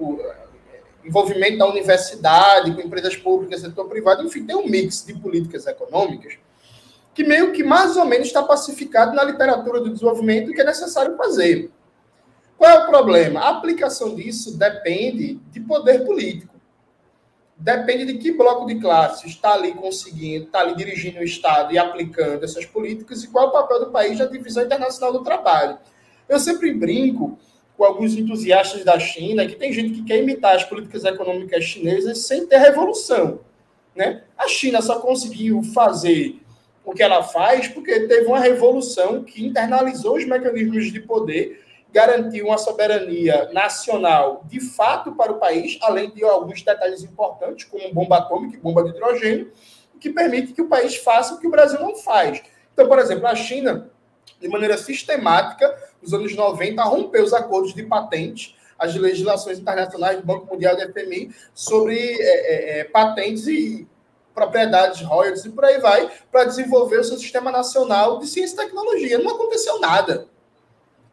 [0.00, 0.20] o
[1.04, 6.34] envolvimento da universidade com empresas públicas, setor privado, enfim, tem um mix de políticas econômicas
[7.14, 11.16] que meio que mais ou menos está pacificado na literatura do desenvolvimento que é necessário
[11.16, 11.70] fazer.
[12.56, 13.40] Qual é o problema?
[13.40, 16.57] A aplicação disso depende de poder político
[17.58, 21.78] depende de que bloco de classes está ali conseguindo, está ali dirigindo o Estado e
[21.78, 25.76] aplicando essas políticas e qual é o papel do país na divisão internacional do trabalho.
[26.28, 27.36] Eu sempre brinco
[27.76, 32.18] com alguns entusiastas da China que tem gente que quer imitar as políticas econômicas chinesas
[32.18, 33.40] sem ter revolução.
[33.94, 34.22] Né?
[34.36, 36.40] A China só conseguiu fazer
[36.84, 42.42] o que ela faz porque teve uma revolução que internalizou os mecanismos de poder garantir
[42.42, 48.18] uma soberania nacional de fato para o país, além de alguns detalhes importantes, como bomba
[48.18, 49.52] atômica e bomba de hidrogênio,
[49.98, 52.42] que permite que o país faça o que o Brasil não faz.
[52.72, 53.90] Então, por exemplo, a China,
[54.40, 60.24] de maneira sistemática, nos anos 90, rompeu os acordos de patente, as legislações internacionais do
[60.24, 63.88] Banco Mundial e FMI sobre é, é, é, patentes e
[64.32, 68.58] propriedades, royalties e por aí vai, para desenvolver o seu sistema nacional de ciência e
[68.58, 69.18] tecnologia.
[69.18, 70.28] Não aconteceu nada.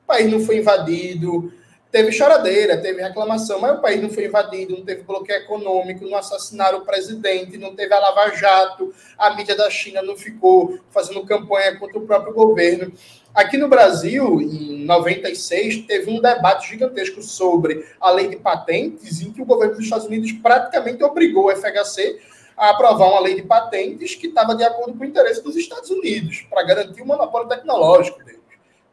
[0.05, 1.51] O país não foi invadido,
[1.91, 6.15] teve choradeira, teve reclamação, mas o país não foi invadido, não teve bloqueio econômico, não
[6.15, 11.25] assassinaram o presidente, não teve a Lava Jato, a mídia da China não ficou fazendo
[11.25, 12.93] campanha contra o próprio governo.
[13.33, 19.31] Aqui no Brasil, em 96, teve um debate gigantesco sobre a lei de patentes, em
[19.31, 22.19] que o governo dos Estados Unidos praticamente obrigou o FHC
[22.55, 25.89] a aprovar uma lei de patentes que estava de acordo com o interesse dos Estados
[25.89, 28.34] Unidos, para garantir o monopólio tecnológico deles.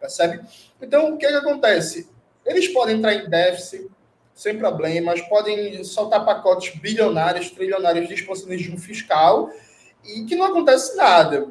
[0.03, 0.41] Percebe?
[0.81, 2.11] Então, o que, que acontece?
[2.45, 3.89] Eles podem entrar em déficit
[4.35, 9.49] sem problemas, podem soltar pacotes bilionários, trilionários de expansionismo fiscal
[10.05, 11.47] e que não acontece nada.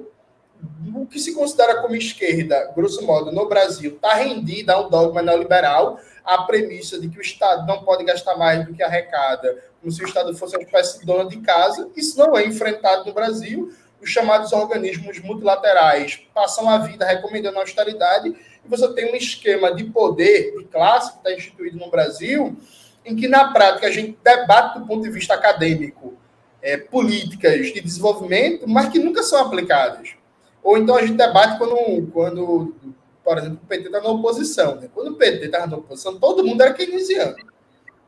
[0.94, 5.22] O que se considera como esquerda, grosso modo, no Brasil, está rendida a um dogma
[5.22, 9.92] neoliberal, a premissa de que o Estado não pode gastar mais do que arrecada, como
[9.92, 11.90] se o Estado fosse uma espécie de dona de casa.
[11.96, 13.74] Isso não é enfrentado no Brasil.
[14.02, 19.84] Os chamados organismos multilaterais passam a vida recomendando austeridade e você tem um esquema de
[19.86, 22.58] poder, de classe, que está instituído no Brasil,
[23.06, 26.18] em que, na prática, a gente debate do ponto de vista acadêmico
[26.62, 30.16] é, políticas de desenvolvimento, mas que nunca são aplicadas.
[30.64, 32.76] Ou então a gente debate quando, quando
[33.24, 34.76] por exemplo, o PT está na oposição.
[34.76, 34.90] Né?
[34.94, 37.36] Quando o PT estava na oposição, todo mundo era keynesiano.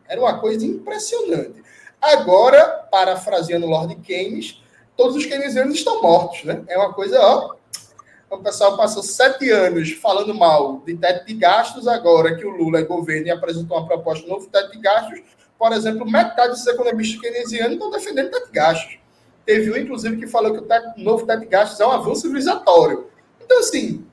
[0.08, 1.64] Era uma coisa impressionante.
[2.02, 4.62] Agora, parafraseando Lord Keynes,
[4.96, 6.44] todos os keynesianos estão mortos.
[6.44, 6.64] Né?
[6.68, 7.56] É uma coisa, ó,
[8.30, 12.80] o pessoal passou sete anos falando mal de teto de gastos, agora que o Lula
[12.80, 15.22] é governo e apresentou uma proposta de novo teto de gastos,
[15.58, 19.00] por exemplo, metade dos economistas keynesianos estão defendendo teto de gastos.
[19.46, 22.22] Teve um, inclusive, que falou que o teto, novo teto de gastos é um avanço
[22.22, 23.08] civilizatório.
[23.42, 24.06] Então, assim,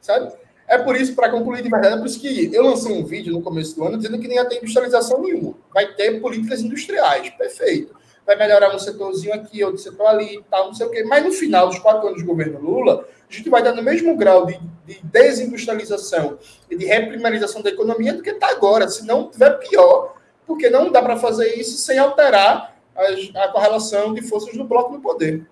[0.00, 0.32] sabe?
[0.66, 3.32] É por isso, para concluir de verdade, é por isso que eu lancei um vídeo
[3.32, 5.54] no começo do ano dizendo que nem ia ter industrialização nenhuma.
[5.72, 7.94] Vai ter políticas industriais, perfeito
[8.26, 11.04] vai melhorar um setorzinho aqui, outro setor ali, tal, não sei o quê.
[11.04, 14.16] Mas no final dos quatro anos de governo Lula, a gente vai dar no mesmo
[14.16, 16.38] grau de, de desindustrialização
[16.70, 18.88] e de reprimarização da economia do que está agora.
[18.88, 20.16] Se não tiver pior,
[20.46, 24.92] porque não dá para fazer isso sem alterar a, a correlação de forças do bloco
[24.92, 25.46] no poder.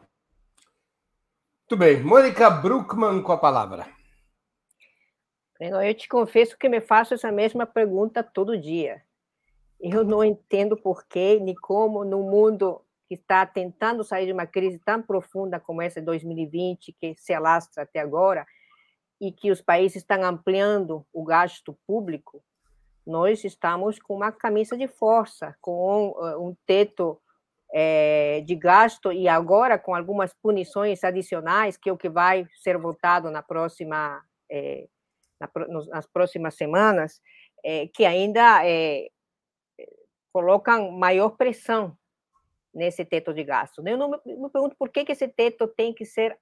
[1.73, 2.03] Muito bem.
[2.03, 3.87] Mônica Bruckmann com a palavra.
[5.59, 9.01] Eu te confesso que me faço essa mesma pergunta todo dia.
[9.83, 14.47] Eu não entendo por que, nem como, no mundo que está tentando sair de uma
[14.47, 18.47] crise tão profunda como essa de 2020, que se alastra até agora,
[19.20, 22.43] e que os países estão ampliando o gasto público,
[23.05, 27.20] nós estamos com uma camisa de força, com um, um teto
[27.72, 32.78] é, de gasto e agora com algumas punições adicionais, que é o que vai ser
[32.78, 34.87] votado na próxima, é,
[35.41, 35.51] na,
[35.89, 37.20] nas próximas semanas,
[37.64, 38.62] é, que ainda
[40.33, 41.97] colocam maior pressão
[42.74, 43.87] nesse teto de gasto.
[43.87, 46.39] Eu não me pergunto por que, que esse teto tem que ser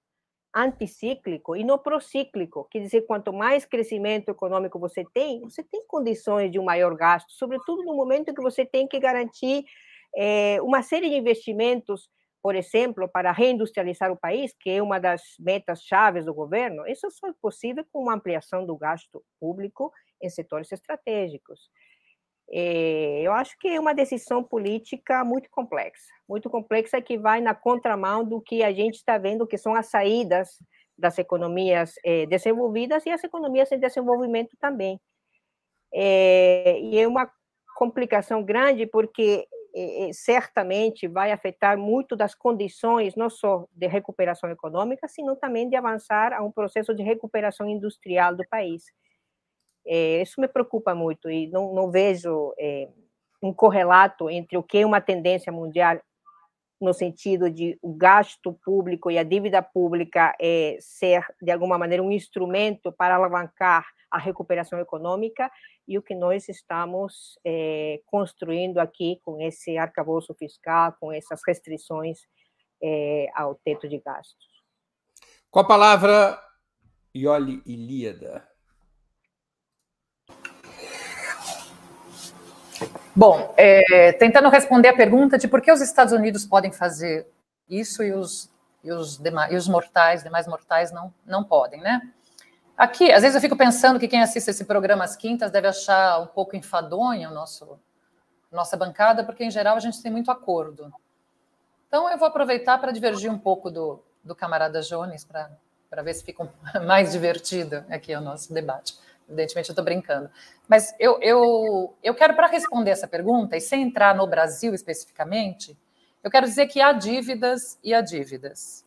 [0.54, 2.66] anticíclico e não procíclico.
[2.70, 7.32] Quer dizer, quanto mais crescimento econômico você tem, você tem condições de um maior gasto,
[7.32, 9.64] sobretudo no momento que você tem que garantir
[10.16, 12.10] é, uma série de investimentos,
[12.42, 16.86] por exemplo, para reindustrializar o país, que é uma das metas chaves do governo.
[16.86, 21.70] Isso só é possível com uma ampliação do gasto público em setores estratégicos.
[22.52, 27.54] É, eu acho que é uma decisão política muito complexa, muito complexa que vai na
[27.54, 30.58] contramão do que a gente está vendo que são as saídas
[30.98, 35.00] das economias é, desenvolvidas e as economias em desenvolvimento também.
[35.94, 37.30] É, e é uma
[37.76, 39.46] complicação grande porque
[40.12, 46.32] certamente vai afetar muito das condições não só de recuperação econômica, sino também de avançar
[46.32, 48.84] a um processo de recuperação industrial do país.
[49.86, 52.88] É, isso me preocupa muito e não, não vejo é,
[53.42, 56.00] um correlato entre o que é uma tendência mundial
[56.80, 62.02] no sentido de o gasto público e a dívida pública é, ser, de alguma maneira,
[62.02, 65.50] um instrumento para alavancar a recuperação econômica
[65.86, 72.20] e o que nós estamos é, construindo aqui com esse arcabouço fiscal, com essas restrições
[72.82, 74.48] é, ao teto de gastos.
[75.50, 76.40] Com a palavra,
[77.14, 78.49] Ioli Ilíada.
[83.20, 87.28] Bom, é, tentando responder a pergunta de por que os Estados Unidos podem fazer
[87.68, 88.50] isso e os,
[88.82, 92.00] e os, demais, e os mortais, demais mortais, não, não podem, né?
[92.74, 96.18] Aqui, às vezes eu fico pensando que quem assiste esse programa às quintas deve achar
[96.18, 97.78] um pouco enfadonho o nosso,
[98.50, 100.90] nossa bancada, porque em geral a gente tem muito acordo.
[101.88, 106.24] Então eu vou aproveitar para divergir um pouco do, do camarada Jones, para ver se
[106.24, 106.48] fica
[106.86, 108.98] mais divertido aqui o nosso debate.
[109.30, 110.28] Evidentemente, eu estou brincando.
[110.68, 115.78] Mas eu, eu, eu quero, para responder essa pergunta, e sem entrar no Brasil especificamente,
[116.22, 118.84] eu quero dizer que há dívidas e há dívidas.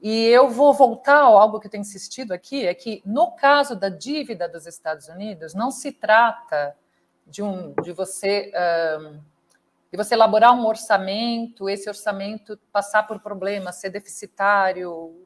[0.00, 3.74] E eu vou voltar a algo que eu tenho insistido aqui, é que no caso
[3.74, 6.76] da dívida dos Estados Unidos, não se trata
[7.26, 8.52] de, um, de você
[9.00, 9.18] um,
[9.90, 15.25] de você elaborar um orçamento, esse orçamento passar por problemas, ser deficitário,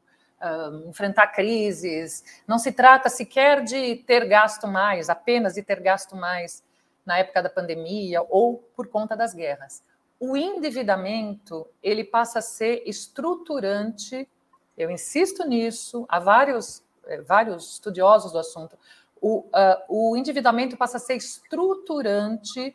[0.88, 2.24] enfrentar crises.
[2.47, 6.62] Não se trata sequer de ter gasto mais, apenas de ter gasto mais
[7.05, 9.82] na época da pandemia ou por conta das guerras.
[10.18, 14.28] O endividamento ele passa a ser estruturante.
[14.76, 16.07] Eu insisto nisso.
[16.09, 18.78] Há vários eh, vários estudiosos do assunto.
[19.20, 19.51] O, uh,
[19.88, 22.74] o endividamento passa a ser estruturante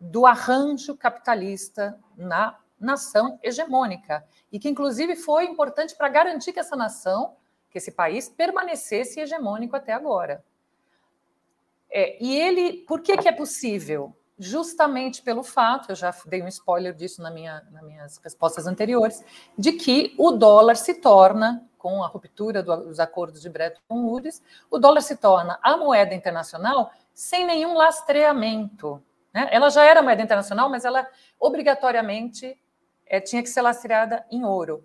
[0.00, 6.76] do arranjo capitalista na nação hegemônica e que, inclusive, foi importante para garantir que essa
[6.76, 7.36] nação,
[7.70, 10.44] que esse país, permanecesse hegemônico até agora.
[11.90, 14.16] É, e ele, por que, que é possível?
[14.38, 19.24] Justamente pelo fato, eu já dei um spoiler disso na minha, nas minhas respostas anteriores,
[19.56, 24.78] de que o dólar se torna, com a ruptura dos acordos de Bretton Woods, o
[24.78, 29.00] dólar se torna a moeda internacional sem nenhum lastreamento.
[29.32, 29.48] Né?
[29.52, 31.08] Ela já era moeda internacional, mas ela
[31.38, 32.58] obrigatoriamente
[33.06, 34.84] é, tinha que ser lastreada em ouro.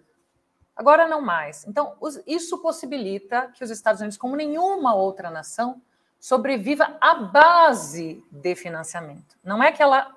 [0.76, 1.66] Agora não mais.
[1.68, 5.82] Então, os, isso possibilita que os Estados Unidos, como nenhuma outra nação,
[6.20, 9.38] sobreviva à base de financiamento.
[9.44, 10.16] Não é que ela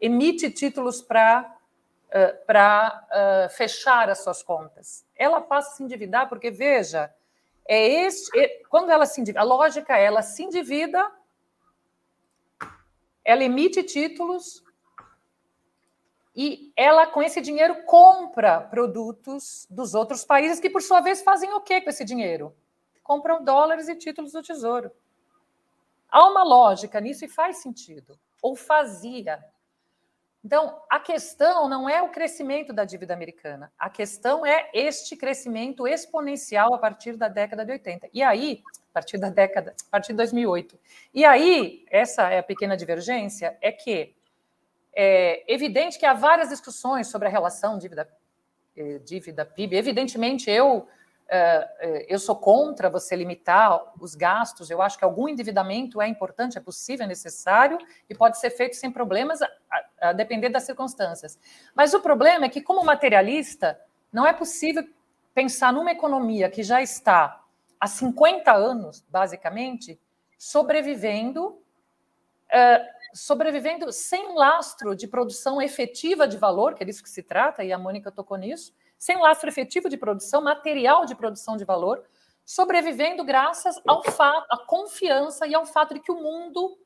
[0.00, 1.56] emite títulos para
[2.10, 5.06] uh, para uh, fechar as suas contas.
[5.16, 7.12] Ela passa a se endividar porque veja,
[7.66, 11.10] é este, é, quando ela se endivida, a lógica é ela se endivida,
[13.24, 14.64] ela emite títulos
[16.34, 21.52] e ela, com esse dinheiro, compra produtos dos outros países, que, por sua vez, fazem
[21.52, 22.54] o quê com esse dinheiro?
[23.02, 24.90] Compram dólares e títulos do Tesouro.
[26.08, 29.44] Há uma lógica nisso e faz sentido, ou fazia.
[30.44, 35.86] Então, a questão não é o crescimento da dívida americana, a questão é este crescimento
[35.86, 38.08] exponencial a partir da década de 80.
[38.12, 40.78] E aí, a partir da década, a partir de 2008.
[41.12, 44.14] E aí, essa é a pequena divergência, é que
[44.94, 48.08] é evidente que há várias discussões sobre a relação dívida,
[48.76, 49.76] eh, dívida PIB.
[49.76, 50.88] Evidentemente, eu
[52.08, 54.68] eu sou contra você limitar os gastos.
[54.68, 57.78] Eu acho que algum endividamento é importante, é possível, é necessário
[58.08, 59.40] e pode ser feito sem problemas,
[60.00, 61.38] a, depender das circunstâncias.
[61.72, 63.80] Mas o problema é que, como materialista,
[64.12, 64.84] não é possível
[65.32, 67.44] pensar numa economia que já está
[67.78, 70.00] há 50 anos, basicamente,
[70.36, 71.59] sobrevivendo,
[73.12, 77.72] sobrevivendo sem lastro de produção efetiva de valor, que é disso que se trata, e
[77.72, 82.04] a Mônica tocou nisso, sem lastro efetivo de produção, material de produção de valor,
[82.44, 86.78] sobrevivendo graças ao fato, à confiança e ao fato de que o mundo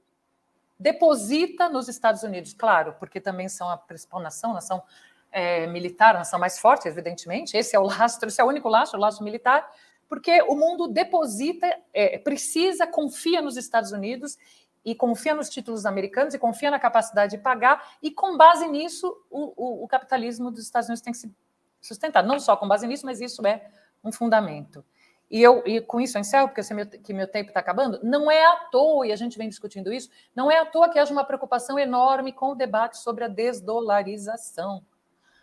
[0.78, 4.82] deposita nos Estados Unidos, claro, porque também são a principal nação, nação
[5.32, 8.98] é, militar, nação mais forte, evidentemente, esse é o lastro, esse é o único lastro,
[8.98, 9.68] o lastro militar,
[10.08, 14.36] porque o mundo deposita, é, precisa, confia nos Estados Unidos
[14.85, 19.07] e confia nos títulos americanos e confia na capacidade de pagar, e com base nisso,
[19.30, 21.35] o, o, o capitalismo dos Estados Unidos tem que se
[21.80, 22.22] sustentar.
[22.22, 23.66] Não só com base nisso, mas isso é
[24.03, 24.85] um fundamento.
[25.30, 27.61] E eu e com isso eu encerro, porque eu sei meu, que meu tempo está
[27.61, 27.99] acabando.
[28.03, 30.99] Não é à toa, e a gente vem discutindo isso, não é à toa que
[30.99, 34.85] haja uma preocupação enorme com o debate sobre a desdolarização.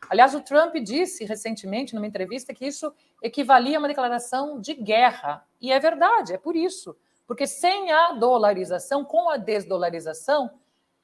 [0.10, 5.46] Aliás, o Trump disse recentemente, numa entrevista, que isso equivalia a uma declaração de guerra.
[5.60, 6.96] E é verdade, é por isso.
[7.32, 10.52] Porque sem a dolarização, com a desdolarização,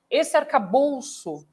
[0.09, 1.47] esse arcabouço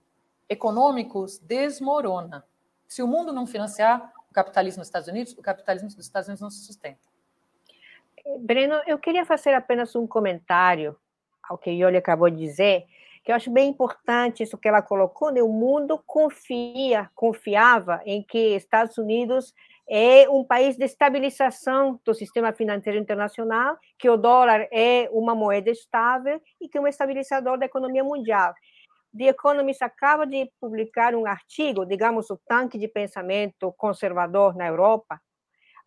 [0.48, 2.44] econômico desmorona.
[2.88, 6.40] Se o mundo não financiar o capitalismo dos Estados Unidos, o capitalismo dos Estados Unidos
[6.40, 6.98] não se sustenta.
[8.40, 10.96] Breno, eu queria fazer apenas um comentário
[11.48, 12.84] ao que Yoli acabou de dizer,
[13.22, 15.40] que eu acho bem importante isso que ela colocou, né?
[15.40, 19.54] o mundo confia, confiava em que Estados Unidos
[19.88, 25.70] é um país de estabilização do sistema financeiro internacional, que o dólar é uma moeda
[25.70, 28.54] estável e que é um estabilizador da economia mundial.
[29.16, 35.20] The Economist acaba de publicar um artigo, digamos, o tanque de pensamento conservador na Europa,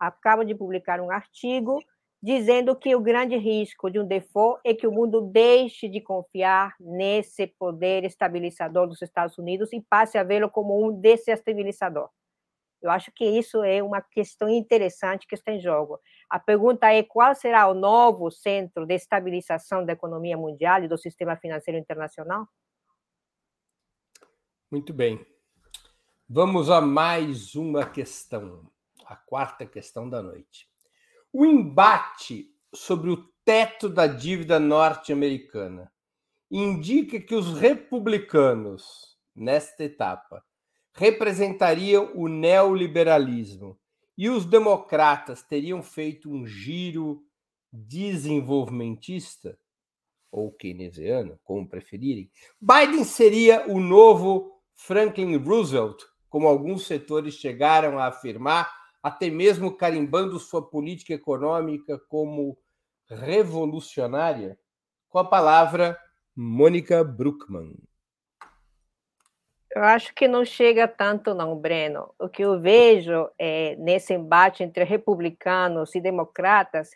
[0.00, 1.78] acaba de publicar um artigo
[2.22, 6.74] dizendo que o grande risco de um default é que o mundo deixe de confiar
[6.80, 12.08] nesse poder estabilizador dos Estados Unidos e passe a vê-lo como um desestabilizador.
[12.80, 15.98] Eu acho que isso é uma questão interessante que está em jogo.
[16.30, 20.96] A pergunta é qual será o novo centro de estabilização da economia mundial e do
[20.96, 22.46] sistema financeiro internacional?
[24.70, 25.26] Muito bem.
[26.28, 28.70] Vamos a mais uma questão,
[29.06, 30.68] a quarta questão da noite.
[31.32, 35.90] O embate sobre o teto da dívida norte-americana
[36.50, 40.44] indica que os republicanos, nesta etapa,
[40.98, 43.78] representariam o neoliberalismo
[44.16, 47.22] e os democratas teriam feito um giro
[47.72, 49.56] desenvolvimentista
[50.30, 52.28] ou keynesiano, como preferirem.
[52.60, 58.68] Biden seria o novo Franklin Roosevelt, como alguns setores chegaram a afirmar,
[59.00, 62.58] até mesmo carimbando sua política econômica como
[63.08, 64.58] revolucionária?
[65.08, 65.96] Com a palavra,
[66.34, 67.87] Mônica Bruckmann.
[69.74, 72.14] Eu acho que não chega tanto, não, Breno.
[72.18, 76.90] O que eu vejo é, nesse embate entre republicanos e democratas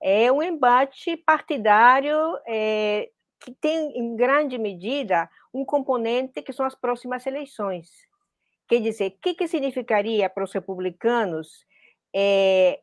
[0.00, 2.16] é um embate partidário
[2.46, 3.08] é,
[3.40, 7.88] que tem, em grande medida, um componente que são as próximas eleições.
[8.68, 11.64] Quer dizer, o que, que significaria para os republicanos
[12.14, 12.80] é,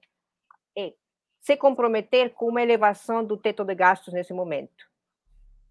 [0.77, 0.93] é,
[1.41, 4.85] se comprometer com uma elevação do teto de gastos nesse momento?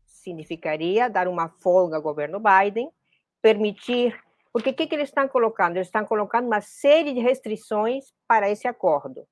[0.06, 2.90] Significaria dar uma folga ao governo Biden,
[3.44, 4.18] permitir.
[4.50, 5.76] Porque o que, que eles estão colocando?
[5.76, 9.26] Eles estão colocando uma série de restrições para esse acordo.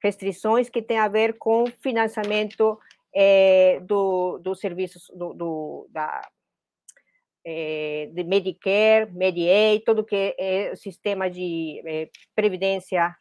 [0.00, 2.78] Restrições que têm a ver com financiamento
[3.12, 6.20] é, do, dos serviços do, do, da,
[7.44, 13.16] é, de Medicare, Medicaid, todo que é o sistema de é, previdência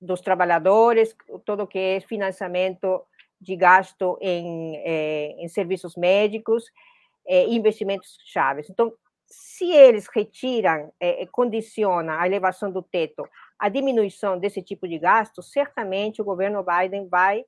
[0.00, 1.14] dos trabalhadores,
[1.44, 3.02] todo que é financiamento
[3.40, 4.74] de gasto em,
[5.38, 6.64] em serviços médicos,
[7.26, 8.68] é, investimentos chaves.
[8.70, 8.92] Então,
[9.26, 15.42] se eles retiram, é, condiciona a elevação do teto a diminuição desse tipo de gasto,
[15.42, 17.44] certamente o governo Biden vai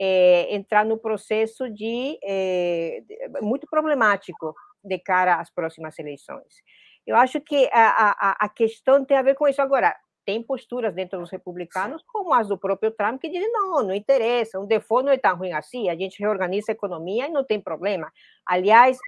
[0.00, 3.02] é, entrar no processo de é,
[3.40, 6.62] muito problemático de cara às próximas eleições.
[7.06, 9.62] Eu acho que a, a, a, questão tem a ver com isso.
[9.62, 13.94] Agora, tem posturas dentro dos republicanos, como as do próprio Trump, que dizem: não, não
[13.94, 17.44] interessa, o default não é tão ruim assim, a gente reorganiza a economia e não
[17.44, 18.12] tem problema.
[18.46, 18.98] Aliás,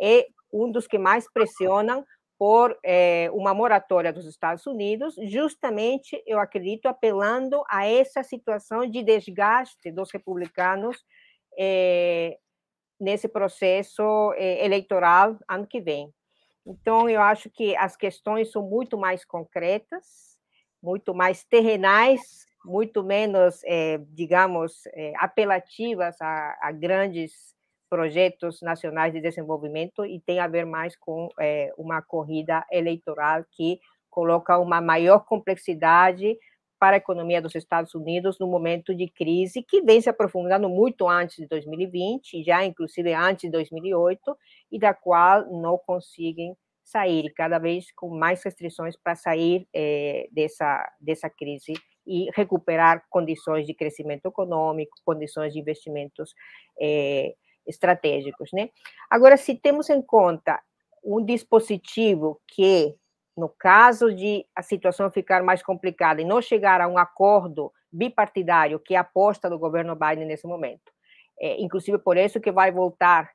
[0.00, 2.04] é um dos que mais pressionam
[2.38, 9.02] por é, uma moratória dos Estados Unidos, justamente, eu acredito, apelando a essa situação de
[9.02, 11.04] desgaste dos republicanos
[11.58, 12.36] é,
[13.00, 16.12] nesse processo é, eleitoral ano que vem.
[16.66, 20.38] Então, eu acho que as questões são muito mais concretas,
[20.82, 23.60] muito mais terrenais, muito menos,
[24.08, 24.84] digamos,
[25.18, 27.53] apelativas a, a, grandes
[27.94, 33.78] projetos nacionais de desenvolvimento e tem a ver mais com é, uma corrida eleitoral que
[34.10, 36.36] coloca uma maior complexidade
[36.76, 41.08] para a economia dos Estados Unidos no momento de crise que vem se aprofundando muito
[41.08, 44.36] antes de 2020, já inclusive antes de 2008,
[44.72, 50.84] e da qual não conseguem sair, cada vez com mais restrições para sair é, dessa,
[51.00, 51.74] dessa crise
[52.04, 56.34] e recuperar condições de crescimento econômico, condições de investimentos
[56.80, 57.36] é,
[57.66, 58.50] estratégicos.
[58.52, 58.70] Né?
[59.10, 60.60] Agora, se temos em conta
[61.04, 62.94] um dispositivo que,
[63.36, 68.80] no caso de a situação ficar mais complicada e não chegar a um acordo bipartidário,
[68.80, 70.92] que é a aposta do governo Biden nesse momento,
[71.40, 73.30] é, inclusive por isso que vai voltar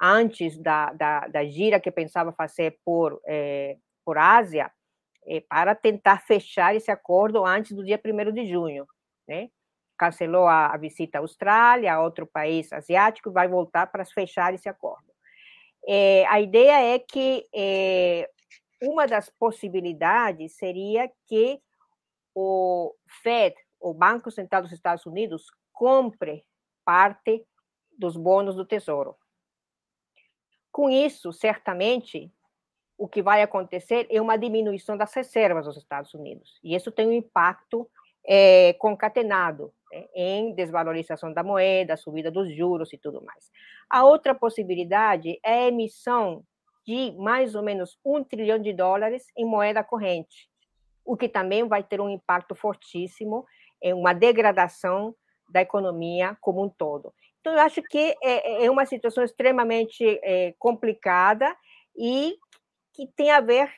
[0.00, 4.70] antes da, da, da gira que pensava fazer por, é, por Ásia,
[5.26, 8.86] é, para tentar fechar esse acordo antes do dia 1 de junho.
[9.26, 9.48] Né?
[9.96, 14.68] Cancelou a, a visita à Austrália, a outro país asiático, vai voltar para fechar esse
[14.68, 15.12] acordo.
[15.86, 18.28] É, a ideia é que é,
[18.82, 21.60] uma das possibilidades seria que
[22.34, 26.44] o Fed, o Banco Central dos Estados Unidos, compre
[26.84, 27.46] parte
[27.96, 29.16] dos bônus do Tesouro.
[30.72, 32.32] Com isso, certamente,
[32.98, 36.58] o que vai acontecer é uma diminuição das reservas dos Estados Unidos.
[36.62, 37.88] E isso tem um impacto
[38.26, 39.72] é, concatenado
[40.14, 43.50] em desvalorização da moeda, subida dos juros e tudo mais.
[43.88, 46.44] A outra possibilidade é a emissão
[46.86, 50.48] de mais ou menos um trilhão de dólares em moeda corrente,
[51.04, 53.46] o que também vai ter um impacto fortíssimo
[53.82, 55.14] em uma degradação
[55.48, 57.12] da economia como um todo.
[57.40, 61.54] Então, eu acho que é, é, é uma situação extremamente é, complicada
[61.96, 62.36] e
[62.94, 63.70] que tem a ver,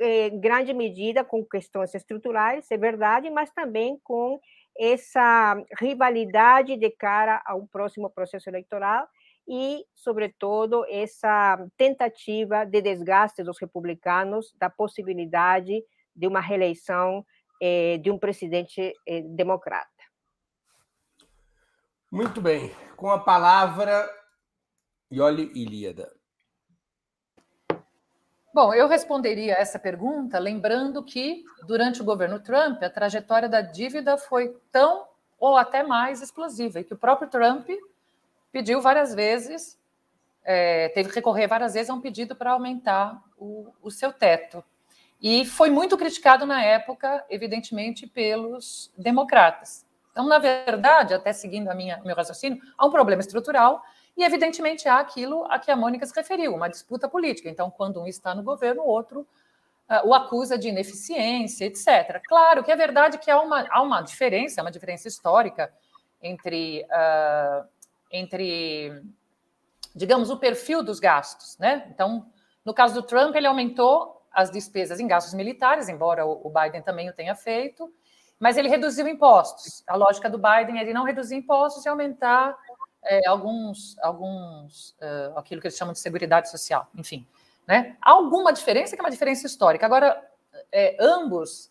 [0.00, 4.40] em grande medida, com questões estruturais, é verdade, mas também com
[4.78, 9.06] essa rivalidade de cara ao próximo processo eleitoral
[9.46, 17.24] e, sobretudo, essa tentativa de desgaste dos republicanos da possibilidade de uma reeleição
[18.00, 18.92] de um presidente
[19.34, 19.88] democrata.
[22.10, 22.70] Muito bem.
[22.96, 24.08] Com a palavra,
[25.10, 26.13] Ioli Ilíada.
[28.54, 34.16] Bom, eu responderia essa pergunta lembrando que, durante o governo Trump, a trajetória da dívida
[34.16, 35.08] foi tão
[35.40, 37.68] ou até mais explosiva, e que o próprio Trump
[38.52, 39.76] pediu várias vezes,
[40.44, 44.62] é, teve que recorrer várias vezes a um pedido para aumentar o, o seu teto.
[45.20, 49.84] E foi muito criticado na época, evidentemente, pelos democratas.
[50.12, 53.82] Então, na verdade, até seguindo a minha meu raciocínio, há um problema estrutural
[54.16, 57.48] e, evidentemente, há aquilo a que a Mônica se referiu, uma disputa política.
[57.48, 59.26] Então, quando um está no governo, o outro
[59.88, 62.20] uh, o acusa de ineficiência, etc.
[62.26, 65.72] Claro que é verdade que há uma, há uma diferença, uma diferença histórica
[66.22, 67.66] entre, uh,
[68.10, 69.02] entre,
[69.94, 71.58] digamos, o perfil dos gastos.
[71.58, 71.86] Né?
[71.90, 72.26] Então,
[72.64, 77.08] no caso do Trump, ele aumentou as despesas em gastos militares, embora o Biden também
[77.08, 77.92] o tenha feito,
[78.38, 79.84] mas ele reduziu impostos.
[79.86, 82.56] A lógica do Biden é ele não reduzir impostos e aumentar
[83.04, 87.26] é, alguns, alguns uh, aquilo que eles chamam de seguridade social, enfim.
[87.66, 87.96] Né?
[88.00, 89.86] Alguma diferença que é uma diferença histórica.
[89.86, 90.22] Agora,
[90.70, 91.70] é, ambos,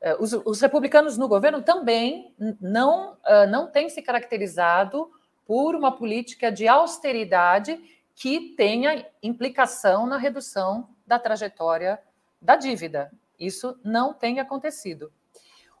[0.00, 5.10] é, os, os, republicanos no governo também não, uh, não têm se caracterizado
[5.46, 7.80] por uma política de austeridade
[8.14, 12.00] que tenha implicação na redução da trajetória
[12.40, 13.12] da dívida.
[13.38, 15.12] Isso não tem acontecido.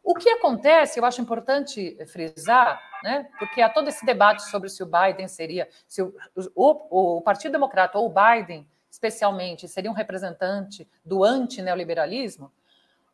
[0.02, 4.82] O que acontece, eu acho importante frisar, né, porque há todo esse debate sobre se
[4.82, 6.12] o Biden seria, se o,
[6.54, 12.52] o, o Partido Democrata ou o Biden, especialmente, seria um representante do anti-neoliberalismo.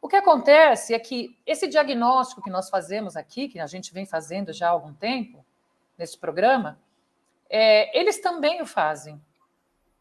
[0.00, 4.06] O que acontece é que esse diagnóstico que nós fazemos aqui, que a gente vem
[4.06, 5.44] fazendo já há algum tempo,
[5.96, 6.78] nesse programa,
[7.50, 9.20] é, eles também o fazem.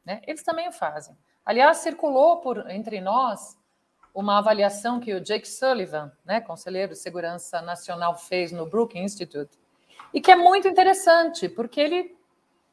[0.06, 0.22] Né?
[0.28, 1.18] Eles também o fazem.
[1.44, 3.57] Aliás, circulou por entre nós
[4.18, 9.52] uma avaliação que o Jake Sullivan, né, conselheiro de segurança nacional, fez no Brookings Institute,
[10.12, 12.18] e que é muito interessante, porque ele,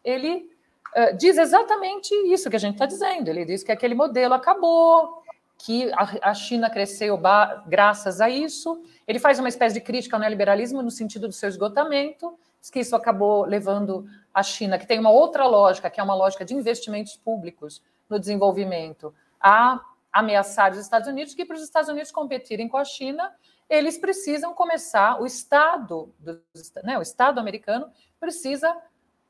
[0.03, 0.51] ele
[0.97, 3.29] uh, diz exatamente isso que a gente está dizendo.
[3.29, 5.23] Ele diz que aquele modelo acabou,
[5.59, 7.21] que a, a China cresceu
[7.67, 8.83] graças a isso.
[9.07, 12.81] Ele faz uma espécie de crítica ao neoliberalismo no sentido do seu esgotamento, diz que
[12.81, 16.55] isso acabou levando a China, que tem uma outra lógica, que é uma lógica de
[16.55, 19.79] investimentos públicos no desenvolvimento, a
[20.15, 23.35] ameaçar os Estados Unidos, que para os Estados Unidos competirem com a China,
[23.69, 26.41] eles precisam começar, o Estado, do,
[26.85, 27.91] né, o Estado americano
[28.21, 28.73] precisa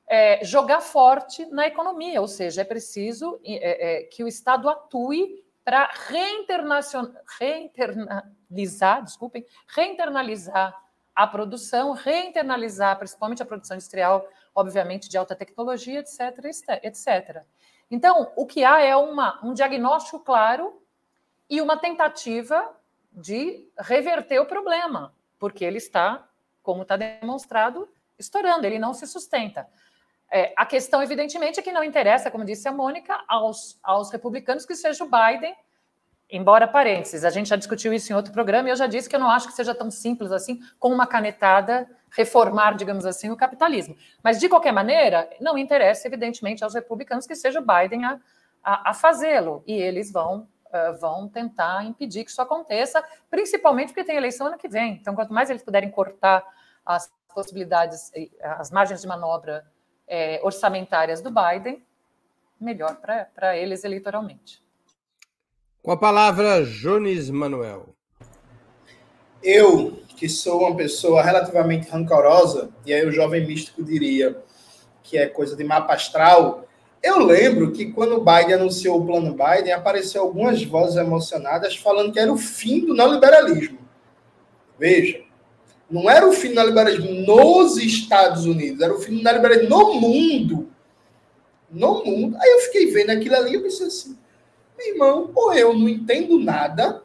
[0.07, 5.43] é, jogar forte na economia, ou seja, é preciso é, é, que o Estado atue
[5.65, 10.79] para reinternalizar, desculpem, reinternalizar
[11.15, 16.21] a produção, reinternalizar principalmente a produção industrial, obviamente de alta tecnologia, etc,
[16.83, 17.43] etc.
[17.91, 20.83] Então, o que há é uma, um diagnóstico claro
[21.49, 22.75] e uma tentativa
[23.13, 26.27] de reverter o problema, porque ele está,
[26.63, 29.69] como está demonstrado, estourando, ele não se sustenta.
[30.31, 34.67] É, a questão, evidentemente, é que não interessa, como disse a Mônica, aos, aos republicanos
[34.67, 35.55] que seja o Biden,
[36.37, 39.15] embora parênteses, a gente já discutiu isso em outro programa e eu já disse que
[39.15, 43.37] eu não acho que seja tão simples assim, com uma canetada, reformar, digamos assim, o
[43.37, 43.97] capitalismo.
[44.23, 48.21] Mas, de qualquer maneira, não interessa, evidentemente, aos republicanos que seja o Biden a,
[48.63, 54.05] a, a fazê-lo, e eles vão uh, vão tentar impedir que isso aconteça, principalmente porque
[54.05, 54.95] tem eleição ano que vem.
[54.95, 56.45] Então, quanto mais eles puderem cortar
[56.85, 58.13] as possibilidades,
[58.43, 59.67] as margens de manobra
[60.07, 61.85] é, orçamentárias do Biden,
[62.61, 64.64] melhor para eles eleitoralmente.
[65.85, 67.95] Com a palavra, Jones Manuel.
[69.43, 74.35] Eu, que sou uma pessoa relativamente rancorosa, e aí o jovem místico diria
[75.03, 76.67] que é coisa de mapa astral,
[77.03, 82.15] eu lembro que quando o Biden anunciou o plano Biden, apareceu algumas vozes emocionadas falando
[82.15, 83.79] que era o fim do neoliberalismo.
[84.79, 85.21] Veja,
[85.91, 90.01] não era o fim do neoliberalismo nos Estados Unidos, era o fim do neoliberalismo no
[90.01, 90.71] mundo.
[91.71, 92.39] No mundo.
[92.41, 94.24] Aí eu fiquei vendo aquilo ali e pensei assim,
[94.77, 97.03] meu irmão, ou eu não entendo nada,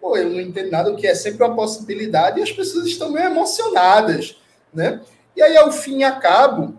[0.00, 3.10] ou eu não entendo nada, o que é sempre uma possibilidade, e as pessoas estão
[3.10, 4.36] meio emocionadas,
[4.72, 5.00] né?
[5.36, 6.74] E aí, ao fim e a cabo,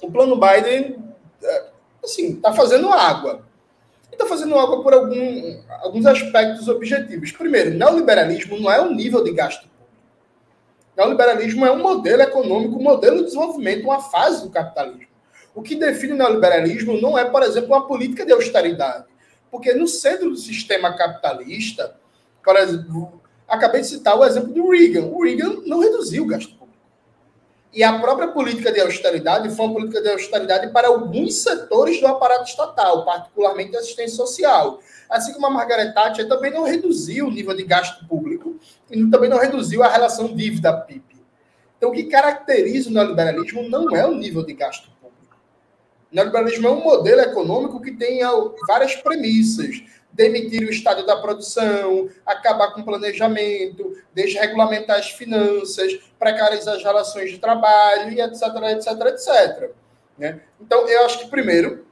[0.00, 0.96] o plano Biden,
[1.42, 1.64] é,
[2.02, 3.46] assim, está fazendo água.
[4.10, 7.30] Está fazendo água por algum, alguns aspectos objetivos.
[7.30, 9.68] Primeiro, neoliberalismo não é um nível de gasto
[10.98, 15.06] Neoliberalismo é um modelo econômico, um modelo de desenvolvimento, uma fase do capitalismo.
[15.58, 19.06] O que define o neoliberalismo não é, por exemplo, uma política de austeridade.
[19.50, 21.96] Porque no centro do sistema capitalista,
[22.44, 25.06] por exemplo, acabei de citar o exemplo do Reagan.
[25.06, 26.78] O Reagan não reduziu o gasto público.
[27.72, 32.06] E a própria política de austeridade foi uma política de austeridade para alguns setores do
[32.06, 34.78] aparato estatal, particularmente a assistência social.
[35.10, 39.28] Assim como a Margaret Thatcher também não reduziu o nível de gasto público e também
[39.28, 41.02] não reduziu a relação dívida-PIB.
[41.76, 44.88] Então, o que caracteriza o neoliberalismo não é o nível de gasto
[46.10, 48.20] neoliberalismo é um modelo econômico que tem
[48.66, 49.82] várias premissas.
[50.10, 57.30] Demitir o estado da produção, acabar com o planejamento, desregulamentar as finanças, precarizar as relações
[57.30, 58.42] de trabalho, e etc,
[58.72, 59.70] etc, etc.
[60.18, 60.40] Né?
[60.60, 61.86] Então, eu acho que, primeiro,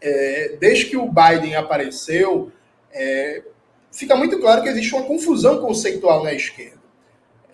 [0.00, 2.52] é, desde que o Biden apareceu,
[2.92, 3.42] é,
[3.90, 6.78] fica muito claro que existe uma confusão conceitual na esquerda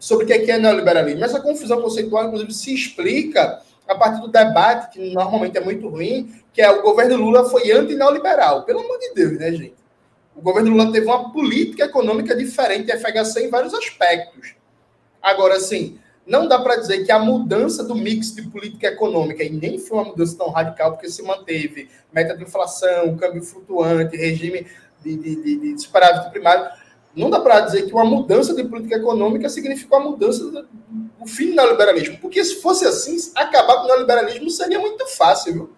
[0.05, 1.24] sobre o que é, é neoliberalismo.
[1.24, 6.35] Essa confusão conceitual, inclusive, se explica a partir do debate, que normalmente é muito ruim,
[6.53, 8.64] que é o governo Lula foi anti-neoliberal.
[8.64, 9.74] Pelo amor de Deus, né, gente?
[10.35, 14.55] O governo Lula teve uma política econômica diferente da FHC em vários aspectos.
[15.22, 19.51] Agora, assim, não dá para dizer que a mudança do mix de política econômica, e
[19.51, 24.66] nem foi uma mudança tão radical, porque se manteve meta de inflação, câmbio flutuante, regime
[25.03, 26.66] de, de, de, de superávit primário,
[27.14, 30.66] não dá para dizer que uma mudança de política econômica significa uma mudança
[31.24, 32.18] do fim do neoliberalismo.
[32.18, 35.70] Porque se fosse assim, acabar com o neoliberalismo seria muito fácil, viu?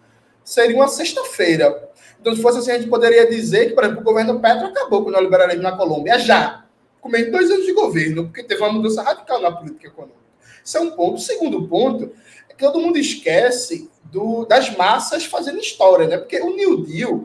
[0.44, 1.90] Seria uma sexta-feira.
[2.20, 5.02] Então, se fosse assim, a gente poderia dizer que, por exemplo, o governo Petro acabou
[5.02, 6.64] com o neoliberalismo na Colômbia já,
[7.00, 10.18] com menos de dois anos de governo, porque teve uma mudança radical na política econômica.
[10.64, 11.16] Isso é um ponto.
[11.16, 12.12] O segundo ponto
[12.48, 16.18] é que todo mundo esquece do, das massas fazendo história, né?
[16.18, 17.24] Porque o New Deal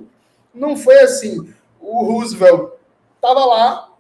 [0.54, 1.52] não foi assim.
[1.80, 2.74] O Roosevelt
[3.16, 3.91] estava lá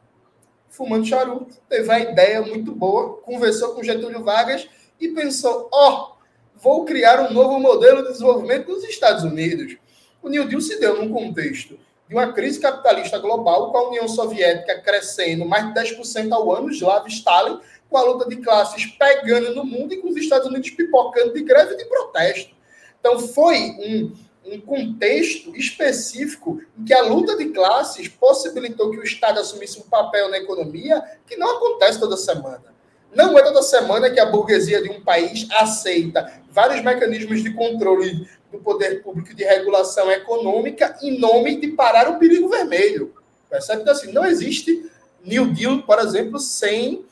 [0.72, 4.68] fumando charuto, teve a ideia muito boa, conversou com Getúlio Vargas
[5.00, 6.16] e pensou: ó, oh,
[6.56, 9.78] vou criar um novo modelo de desenvolvimento nos Estados Unidos.
[10.24, 14.08] O New Deal se deu num contexto de uma crise capitalista global, com a União
[14.08, 17.60] Soviética crescendo mais de 10% ao ano, Slav Stalin
[17.92, 21.44] com a luta de classes pegando no mundo e com os Estados Unidos pipocando de
[21.44, 22.56] greve e de protesto.
[23.00, 24.14] Então, foi um,
[24.46, 29.84] um contexto específico em que a luta de classes possibilitou que o Estado assumisse um
[29.84, 32.72] papel na economia que não acontece toda semana.
[33.14, 38.28] Não é toda semana que a burguesia de um país aceita vários mecanismos de controle
[38.52, 43.14] do poder público de regulação econômica em nome de parar o perigo vermelho.
[43.50, 43.82] Percebe?
[43.82, 44.90] Então, assim, não existe
[45.24, 47.06] New Deal, por exemplo, sem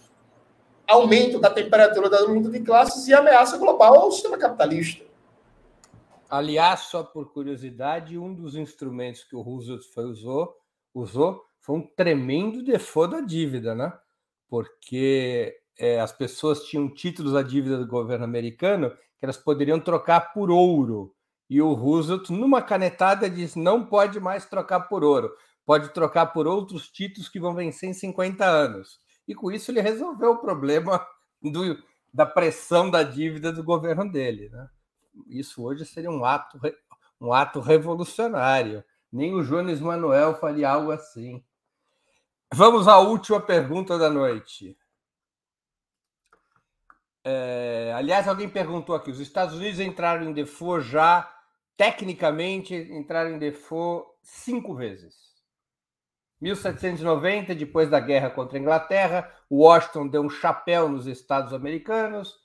[0.87, 5.08] aumento da temperatura da luta de classes e ameaça global ao sistema capitalista.
[6.29, 10.55] Aliás, só por curiosidade, um dos instrumentos que o Roosevelt foi, usou,
[10.93, 13.91] usou foi um tremendo default da dívida, né?
[14.47, 20.33] Porque é, as pessoas tinham títulos da dívida do governo americano que elas poderiam trocar
[20.33, 21.15] por ouro.
[21.49, 25.31] E o Roosevelt, numa canetada, disse: não pode mais trocar por ouro.
[25.65, 28.99] pode trocar por outros títulos que vão vencer em 50 anos.
[29.27, 31.05] E com isso ele resolveu o problema
[31.41, 31.77] do,
[32.13, 34.49] da pressão da dívida do governo dele.
[34.49, 34.67] Né?
[35.27, 36.59] Isso hoje seria um ato,
[37.19, 38.83] um ato revolucionário.
[39.11, 41.43] Nem o Jones Manuel faria algo assim.
[42.53, 44.77] Vamos à última pergunta da noite.
[47.23, 51.31] É, aliás, alguém perguntou aqui: os Estados Unidos entraram em default já,
[51.77, 55.29] tecnicamente, entraram em default cinco vezes.
[56.41, 62.38] 1790, depois da guerra contra a Inglaterra, Washington deu um chapéu nos Estados americanos.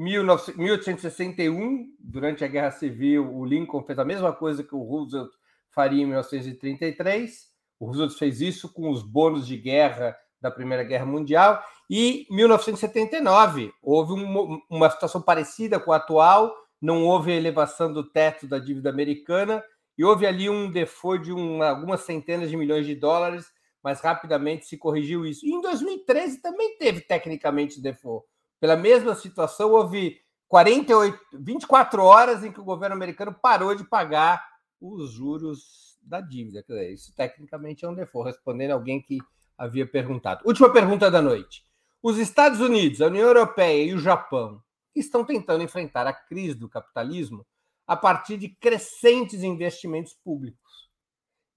[0.00, 5.30] 1861, durante a Guerra Civil, o Lincoln fez a mesma coisa que o Roosevelt
[5.68, 7.50] faria em 1933.
[7.78, 11.62] O Roosevelt fez isso com os bônus de guerra da Primeira Guerra Mundial.
[11.90, 18.46] E 1979 houve um, uma situação parecida com a atual, não houve elevação do teto
[18.46, 19.62] da dívida americana
[19.98, 23.52] e houve ali um default de um, algumas centenas de milhões de dólares,
[23.84, 25.44] mas rapidamente se corrigiu isso.
[25.44, 28.29] E em 2013 também teve tecnicamente default.
[28.60, 34.46] Pela mesma situação, houve 48, 24 horas em que o governo americano parou de pagar
[34.80, 36.64] os juros da dívida.
[36.92, 39.18] Isso tecnicamente é um default, respondendo alguém que
[39.56, 40.46] havia perguntado.
[40.46, 41.64] Última pergunta da noite.
[42.02, 44.62] Os Estados Unidos, a União Europeia e o Japão
[44.94, 47.46] estão tentando enfrentar a crise do capitalismo
[47.86, 50.90] a partir de crescentes investimentos públicos,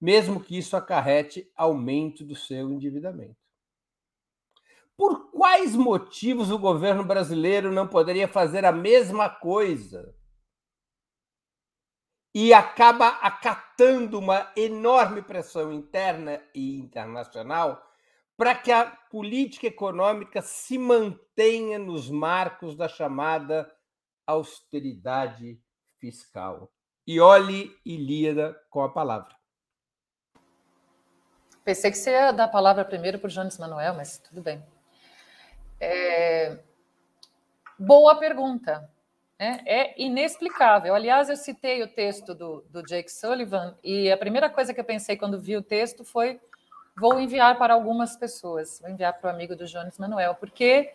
[0.00, 3.43] mesmo que isso acarrete aumento do seu endividamento.
[4.96, 10.14] Por quais motivos o governo brasileiro não poderia fazer a mesma coisa?
[12.32, 17.82] E acaba acatando uma enorme pressão interna e internacional
[18.36, 23.70] para que a política econômica se mantenha nos marcos da chamada
[24.26, 25.60] austeridade
[26.00, 26.72] fiscal.
[27.06, 29.34] E olhe Ilíada com a palavra.
[31.64, 34.62] Pensei que você ia dar a palavra primeiro para o Jones Manuel, mas tudo bem.
[35.80, 36.58] É...
[37.78, 38.88] Boa pergunta.
[39.38, 39.60] Né?
[39.66, 40.94] É inexplicável.
[40.94, 44.84] Aliás, eu citei o texto do, do Jake Sullivan e a primeira coisa que eu
[44.84, 46.40] pensei quando vi o texto foi
[46.96, 50.92] vou enviar para algumas pessoas, vou enviar para o amigo do Jones Manuel, porque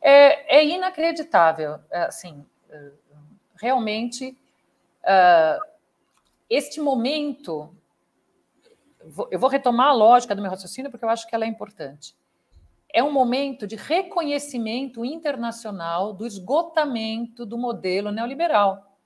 [0.00, 2.90] é, é inacreditável, é, assim, é,
[3.60, 4.36] realmente
[5.02, 5.72] uh,
[6.48, 7.74] este momento,
[9.30, 12.16] eu vou retomar a lógica do meu raciocínio porque eu acho que ela é importante.
[12.92, 18.98] É um momento de reconhecimento internacional do esgotamento do modelo neoliberal.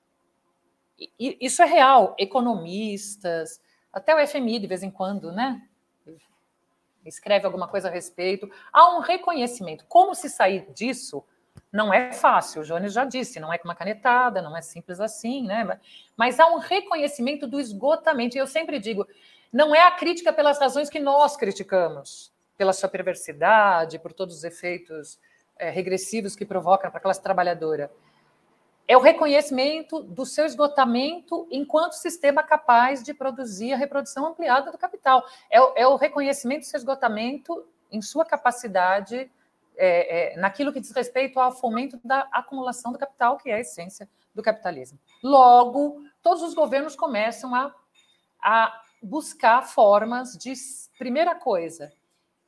[0.99, 2.15] E, isso é real.
[2.17, 3.61] Economistas,
[3.91, 5.61] até o FMI de vez em quando, né?
[7.05, 8.51] Escreve alguma coisa a respeito.
[8.73, 9.85] Há um reconhecimento.
[9.87, 11.23] Como se sair disso?
[11.71, 14.99] Não é fácil, o Jones já disse, não é com uma canetada, não é simples
[14.99, 15.79] assim, né?
[16.15, 18.35] Mas há um reconhecimento do esgotamento.
[18.35, 19.07] E eu sempre digo,
[19.51, 24.43] não é a crítica pelas razões que nós criticamos, pela sua perversidade, por todos os
[24.43, 25.19] efeitos
[25.57, 27.91] é, regressivos que provoca para a classe trabalhadora.
[28.87, 34.77] É o reconhecimento do seu esgotamento enquanto sistema capaz de produzir a reprodução ampliada do
[34.77, 35.25] capital.
[35.51, 39.29] É, é o reconhecimento do seu esgotamento em sua capacidade
[39.75, 43.59] é, é, naquilo que diz respeito ao fomento da acumulação do capital, que é a
[43.59, 44.97] essência do capitalismo.
[45.21, 47.73] Logo, todos os governos começam a,
[48.41, 50.53] a buscar formas de,
[50.97, 51.91] primeira coisa,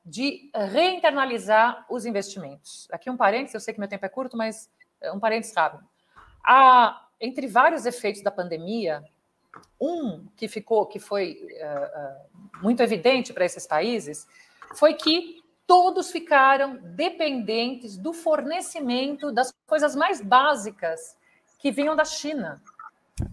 [0.06, 2.88] de reinternalizar os investimentos.
[2.92, 4.70] Aqui um parênteses, eu sei que meu tempo é curto, mas
[5.02, 5.84] é um parênteses rápido.
[6.44, 9.04] Há, entre vários efeitos da pandemia,
[9.80, 14.28] um que ficou, que foi uh, uh, muito evidente para esses países,
[14.76, 21.16] foi que todos ficaram dependentes do fornecimento das coisas mais básicas
[21.60, 22.62] que vinham da China.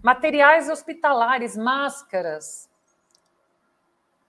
[0.02, 2.68] Materiais hospitalares, máscaras,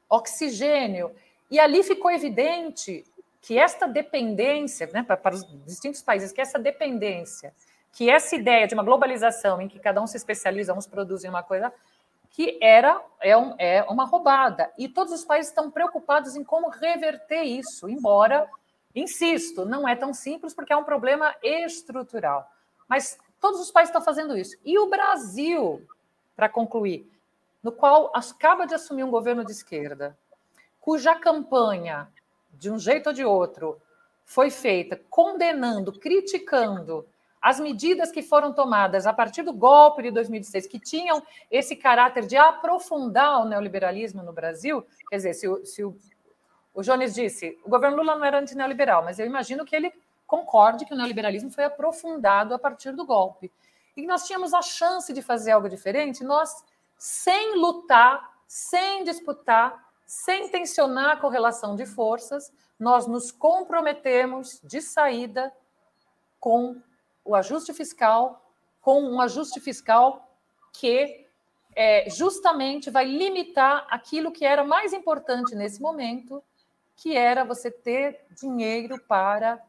[0.10, 1.14] oxigênio.
[1.50, 3.06] E ali ficou evidente
[3.42, 7.54] que esta dependência, né, para, os distintos países, que essa dependência,
[7.94, 11.42] que essa ideia de uma globalização em que cada um se especializa, uns produzem uma
[11.42, 11.72] coisa,
[12.30, 14.72] que era é, um, é uma roubada.
[14.78, 18.50] E todos os países estão preocupados em como reverter isso, embora,
[18.94, 22.52] insisto, não é tão simples porque é um problema estrutural.
[22.88, 24.58] Mas todos os países estão fazendo isso.
[24.64, 25.82] E o Brasil,
[26.36, 27.10] para concluir,
[27.64, 30.18] no qual acaba de assumir um governo de esquerda,
[30.88, 32.08] cuja campanha,
[32.50, 33.78] de um jeito ou de outro,
[34.24, 37.06] foi feita condenando, criticando
[37.42, 41.22] as medidas que foram tomadas a partir do golpe de 2006, que tinham
[41.52, 45.94] esse caráter de aprofundar o neoliberalismo no Brasil, quer dizer, se o, se o,
[46.74, 49.92] o Jones disse, o governo Lula não era antineoliberal, mas eu imagino que ele
[50.26, 53.52] concorde que o neoliberalismo foi aprofundado a partir do golpe.
[53.98, 56.64] E nós tínhamos a chance de fazer algo diferente, nós,
[56.98, 65.54] sem lutar, sem disputar, sem tensionar a correlação de forças, nós nos comprometemos de saída
[66.40, 66.82] com
[67.26, 68.50] o ajuste fiscal,
[68.82, 70.26] com um ajuste fiscal
[70.72, 71.28] que
[71.76, 76.42] é, justamente vai limitar aquilo que era mais importante nesse momento,
[76.96, 79.62] que era você ter dinheiro para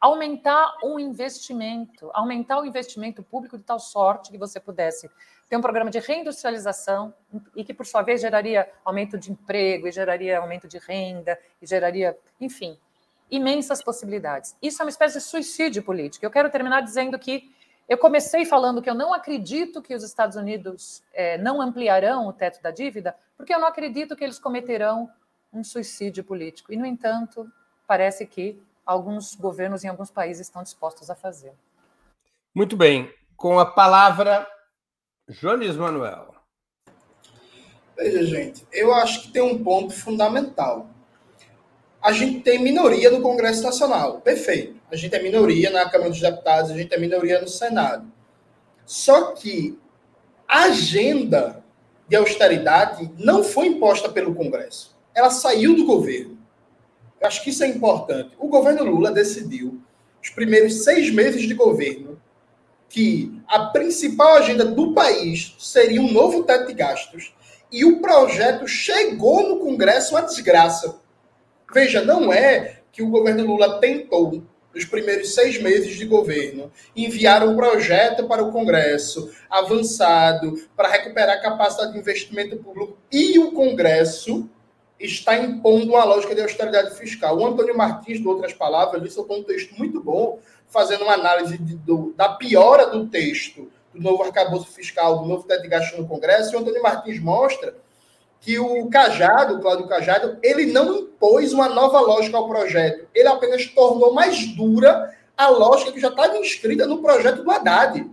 [0.00, 5.08] aumentar o investimento, aumentar o investimento público de tal sorte que você pudesse
[5.48, 7.14] ter um programa de reindustrialização
[7.54, 11.66] e que, por sua vez, geraria aumento de emprego, e geraria aumento de renda, e
[11.66, 12.78] geraria, enfim,
[13.30, 14.56] imensas possibilidades.
[14.60, 16.24] Isso é uma espécie de suicídio político.
[16.24, 17.50] Eu quero terminar dizendo que
[17.88, 22.32] eu comecei falando que eu não acredito que os Estados Unidos é, não ampliarão o
[22.32, 25.08] teto da dívida, porque eu não acredito que eles cometerão
[25.52, 26.72] um suicídio político.
[26.72, 27.48] E, no entanto,
[27.86, 31.52] parece que alguns governos em alguns países estão dispostos a fazer.
[32.52, 33.12] Muito bem.
[33.36, 34.46] Com a palavra,
[35.28, 36.34] Jones Manuel.
[37.96, 40.88] Veja, gente, eu acho que tem um ponto fundamental.
[42.00, 44.76] A gente tem minoria no Congresso Nacional, perfeito.
[44.90, 48.06] A gente é minoria na Câmara dos Deputados, a gente é minoria no Senado.
[48.84, 49.76] Só que
[50.46, 51.64] a agenda
[52.08, 54.96] de austeridade não foi imposta pelo Congresso.
[55.12, 56.38] Ela saiu do governo.
[57.20, 58.30] Eu acho que isso é importante.
[58.38, 59.80] O governo Lula decidiu,
[60.22, 62.15] os primeiros seis meses de governo,
[62.88, 67.34] que a principal agenda do país seria um novo teto de gastos.
[67.70, 70.96] E o projeto chegou no Congresso uma desgraça.
[71.72, 74.42] Veja, não é que o governo Lula tentou,
[74.74, 81.36] nos primeiros seis meses de governo, enviar um projeto para o Congresso avançado para recuperar
[81.36, 84.48] a capacidade de investimento público e o Congresso
[84.98, 87.36] está impondo uma lógica de austeridade fiscal.
[87.36, 90.38] O Antônio Martins, de outras palavras, ele soltou um texto muito bom,
[90.68, 95.44] fazendo uma análise de, do, da piora do texto do novo arcabouço fiscal, do novo
[95.44, 97.74] teto de gasto no Congresso, e o Antônio Martins mostra
[98.40, 103.28] que o Cajado, o Cláudio Cajado, ele não impôs uma nova lógica ao projeto, ele
[103.28, 108.08] apenas tornou mais dura a lógica que já estava inscrita no projeto do Haddad.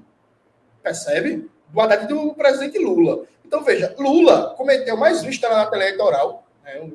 [0.82, 1.50] Percebe?
[1.70, 3.26] Do Haddad do presidente Lula.
[3.46, 6.90] Então, veja, Lula cometeu mais um estelionato eleitoral, né,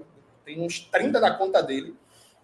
[0.44, 1.94] tem uns 30 na conta dele,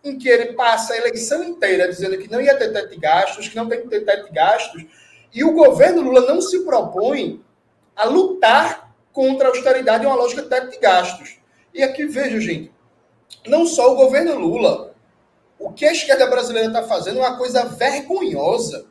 [0.03, 3.49] em que ele passa a eleição inteira dizendo que não ia ter teto de gastos,
[3.49, 4.85] que não tem que ter teto de gastos,
[5.33, 7.43] e o governo Lula não se propõe
[7.97, 11.39] a lutar contra a austeridade e uma lógica de teto de gastos.
[11.73, 12.73] E aqui vejo, gente,
[13.47, 14.95] não só o governo Lula,
[15.59, 18.87] o que a esquerda brasileira está fazendo é uma coisa vergonhosa.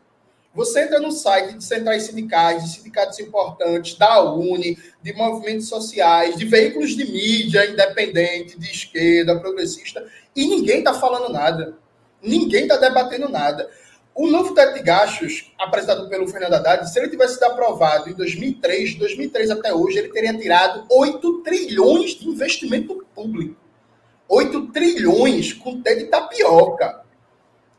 [0.54, 6.36] Você entra no site de centrais sindicais, de sindicatos importantes, da UNE, de movimentos sociais,
[6.38, 11.76] de veículos de mídia independente, de esquerda, progressista, e ninguém está falando nada.
[12.22, 13.68] Ninguém está debatendo nada.
[14.16, 18.14] O novo teto de gastos apresentado pelo Fernando Haddad, se ele tivesse sido aprovado em
[18.14, 23.60] 2003, de 2003 até hoje, ele teria tirado 8 trilhões de investimento público.
[24.30, 27.02] 8 trilhões com T de tapioca.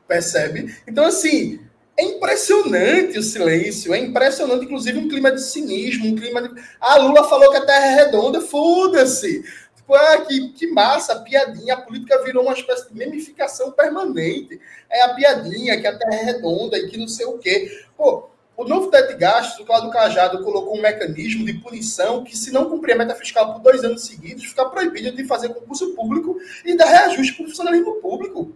[0.08, 0.76] Percebe?
[0.88, 1.60] Então, assim,
[1.96, 6.62] é impressionante o silêncio, é impressionante, inclusive, um clima de cinismo, um clima de.
[6.80, 9.44] Ah, Lula falou que a Terra é redonda, foda-se!
[9.76, 11.74] Tipo, ah, que, que massa, piadinha.
[11.74, 14.60] A política virou uma espécie de memificação permanente.
[14.90, 17.84] É a piadinha, que a Terra é redonda e que não sei o quê.
[17.96, 22.36] Pô, o novo teto de gastos, o Cláudio Cajado colocou um mecanismo de punição que,
[22.36, 25.94] se não cumprir a meta fiscal por dois anos seguidos, fica proibido de fazer concurso
[25.94, 28.52] público e dar reajuste para o funcionalismo público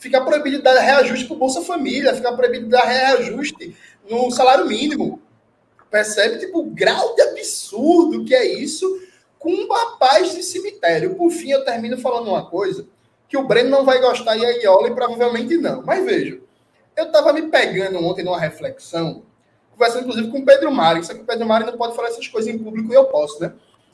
[0.00, 3.76] fica proibido de dar reajuste para o Bolsa Família, fica proibido de dar reajuste
[4.08, 5.20] no salário mínimo.
[5.90, 9.00] Percebe, tipo, o grau de absurdo que é isso
[9.38, 11.14] com uma paz de cemitério.
[11.16, 12.86] Por fim, eu termino falando uma coisa
[13.28, 15.82] que o Breno não vai gostar e a Ioli provavelmente não.
[15.82, 16.40] Mas veja,
[16.96, 19.22] eu estava me pegando ontem numa reflexão,
[19.72, 22.26] conversando inclusive com o Pedro Mari, só que o Pedro Mari não pode falar essas
[22.26, 23.52] coisas em público e eu posso, né?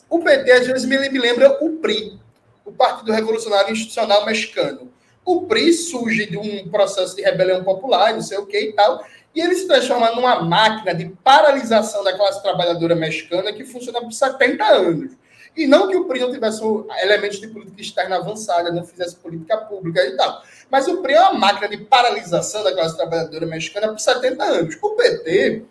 [0.09, 2.19] O PT às vezes me lembra o PRI,
[2.65, 4.93] o Partido Revolucionário Institucional Mexicano
[5.27, 9.05] o PRI surge de um processo de rebelião popular, não sei o que e tal,
[9.35, 14.13] e ele se transforma numa máquina de paralisação da classe trabalhadora mexicana que funciona por
[14.13, 15.13] 70 anos.
[15.57, 16.63] E não que o PRI não tivesse
[17.03, 20.43] elementos de política externa avançada, não fizesse política pública e tal.
[20.71, 24.79] Mas o PRI é uma máquina de paralisação da classe trabalhadora mexicana por 70 anos.
[24.81, 25.65] O PT,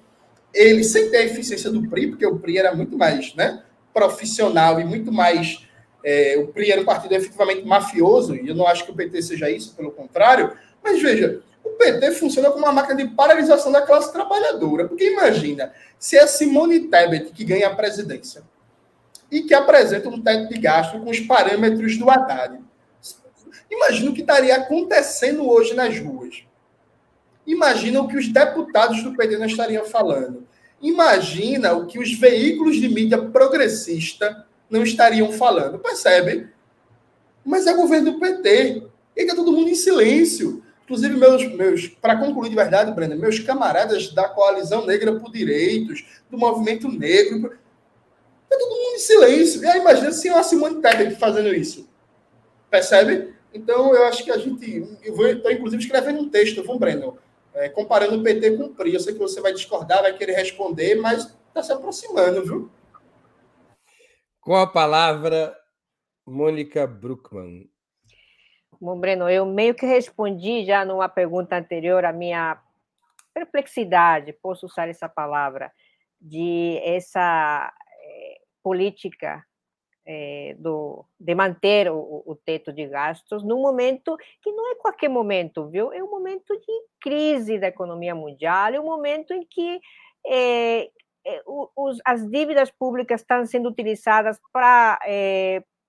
[0.54, 4.82] ele, sem ter a eficiência do PRI, porque o PRI era muito mais né, profissional
[4.82, 5.65] e muito mais
[6.06, 9.24] é, o PRI era um partido efetivamente mafioso, e eu não acho que o PT
[9.24, 13.82] seja isso, pelo contrário, mas veja, o PT funciona como uma máquina de paralisação da
[13.82, 14.88] classe trabalhadora.
[14.88, 18.44] Porque imagina, se é Simone Tebet que ganha a presidência
[19.32, 22.60] e que apresenta um teto de gasto com os parâmetros do Haddad.
[23.70, 26.44] Imagina o que estaria acontecendo hoje nas ruas.
[27.48, 30.48] Imagina o que os deputados do PT não estariam falando.
[30.80, 35.80] Imagina o que os veículos de mídia progressista não estariam falando.
[35.80, 36.56] Percebe?
[37.46, 38.84] mas é governo do PT.
[39.16, 40.64] E está todo mundo em silêncio.
[40.84, 46.04] Inclusive, meus, meus para concluir de verdade, Brenda, meus camaradas da Coalizão Negra por Direitos,
[46.30, 47.58] do Movimento Negro,
[48.44, 49.64] está todo mundo em silêncio.
[49.64, 51.88] E aí, imagina se a Simone Tebet fazendo isso.
[52.70, 53.34] Percebe?
[53.54, 54.98] Então, eu acho que a gente.
[55.04, 57.18] Eu estou, inclusive, escrevendo um texto, vamos, Breno,
[57.54, 58.96] é, comparando o PT com o PRI.
[58.96, 62.70] Eu sei que você vai discordar, vai querer responder, mas está se aproximando, viu?
[64.46, 65.58] Com a palavra,
[66.24, 67.68] Mônica Bruckmann.
[68.80, 72.62] Bom, Breno, eu meio que respondi já numa pergunta anterior a minha
[73.34, 75.72] perplexidade, posso usar essa palavra,
[76.22, 79.44] de essa é, política
[80.06, 85.10] é, do, de manter o, o, teto de gastos num momento que não é qualquer
[85.10, 85.92] momento, viu?
[85.92, 89.82] É um momento de crise da economia mundial, é um momento em que
[90.28, 90.92] é,
[91.76, 95.00] os, as dívidas públicas estão sendo utilizadas para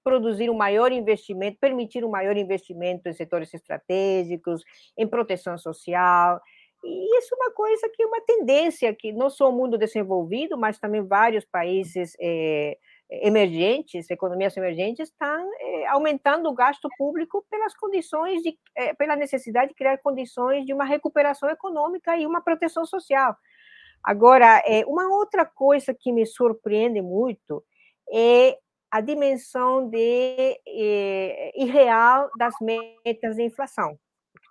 [0.04, 4.62] produzir um maior investimento, permitir um maior investimento em setores estratégicos,
[4.96, 6.40] em proteção social.
[6.84, 10.56] E isso é uma coisa que é uma tendência que não só o mundo desenvolvido,
[10.56, 12.78] mas também vários países é,
[13.10, 19.70] emergentes, economias emergentes, estão é, aumentando o gasto público pelas condições de, é, pela necessidade
[19.70, 23.36] de criar condições de uma recuperação econômica e uma proteção social.
[24.06, 27.64] Agora, uma outra coisa que me surpreende muito
[28.12, 28.56] é
[28.88, 33.98] a dimensão de, eh, irreal das metas de inflação.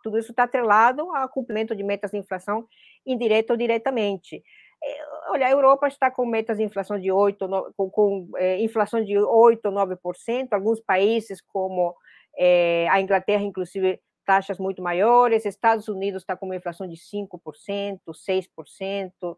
[0.03, 2.67] Tudo isso está atrelado ao cumprimento de metas de inflação
[3.05, 4.43] indireta ou diretamente.
[4.83, 9.03] Eh, olha, a Europa está com metas de inflação de 8, com, com eh, inflação
[9.03, 11.95] de 8 ou 9%, alguns países como
[12.37, 17.99] eh, a Inglaterra, inclusive, taxas muito maiores, Estados Unidos está com uma inflação de 5%,
[18.09, 19.35] 6%,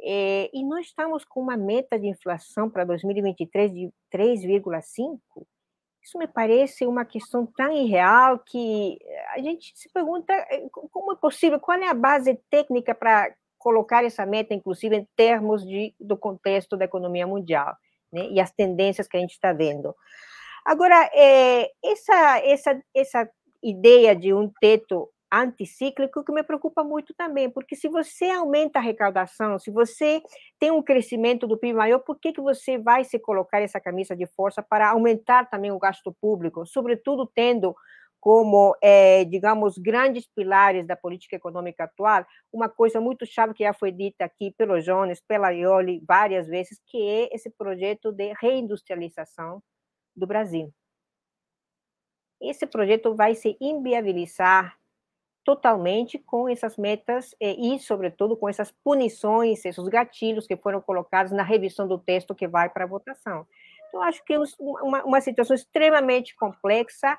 [0.00, 5.18] é, e nós estamos com uma meta de inflação para 2023 de 3,5%.
[6.02, 8.98] Isso me parece uma questão tão irreal que
[9.34, 14.04] a gente se pergunta eh, como é possível, qual é a base técnica para colocar
[14.04, 17.76] essa meta, inclusive em termos de, do contexto da economia mundial
[18.12, 19.94] né, e as tendências que a gente está vendo.
[20.64, 23.30] Agora, é, essa, essa, essa
[23.62, 28.82] ideia de um teto anticíclico que me preocupa muito também, porque se você aumenta a
[28.82, 30.22] arrecadação, se você
[30.58, 34.16] tem um crescimento do PIB maior, por que, que você vai se colocar essa camisa
[34.16, 37.74] de força para aumentar também o gasto público, sobretudo tendo
[38.20, 43.72] como, é, digamos, grandes pilares da política econômica atual, uma coisa muito chave que já
[43.72, 49.62] foi dita aqui pelo Jones, pela Ioli, várias vezes, que é esse projeto de reindustrialização
[50.16, 50.72] do Brasil.
[52.40, 54.76] Esse projeto vai se inviabilizar
[55.44, 61.32] totalmente com essas metas eh, e, sobretudo, com essas punições, esses gatilhos que foram colocados
[61.32, 63.46] na revisão do texto que vai para a votação.
[63.88, 67.16] Então, acho que é uma, uma situação extremamente complexa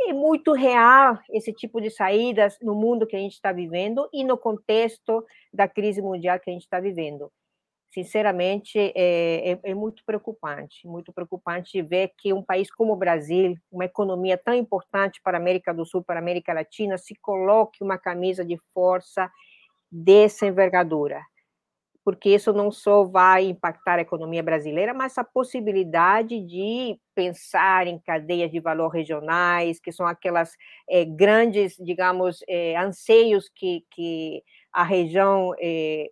[0.00, 4.24] e muito real esse tipo de saídas no mundo que a gente está vivendo e
[4.24, 7.30] no contexto da crise mundial que a gente está vivendo
[7.90, 13.56] sinceramente, é, é, é, muito preocupante, muito preocupante ver que um país como o Brasil,
[13.70, 17.82] uma economia tão importante para a América do Sul, para a América Latina, se coloque
[17.82, 19.30] uma camisa de força
[19.90, 21.20] dessa envergadura,
[22.04, 27.98] porque isso não só vai impactar a economia brasileira, mas a possibilidade de pensar em
[27.98, 30.52] cadeias de valor regionais, que são aquelas
[30.88, 36.08] é, grandes, digamos, é, anseios que, que a região é,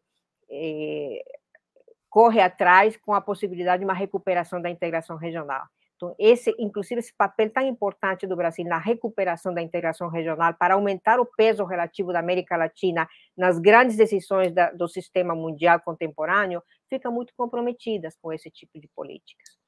[2.09, 5.67] corre atrás com a possibilidade de uma recuperação da integração regional.
[5.99, 10.75] Então, esse, inclusive, esse papel tão importante do Brasil na recuperação da integração regional para
[10.75, 16.63] aumentar o peso relativo da América Latina nas grandes decisões da, do sistema mundial contemporâneo,
[16.89, 19.59] fica muito comprometidas com esse tipo de políticas.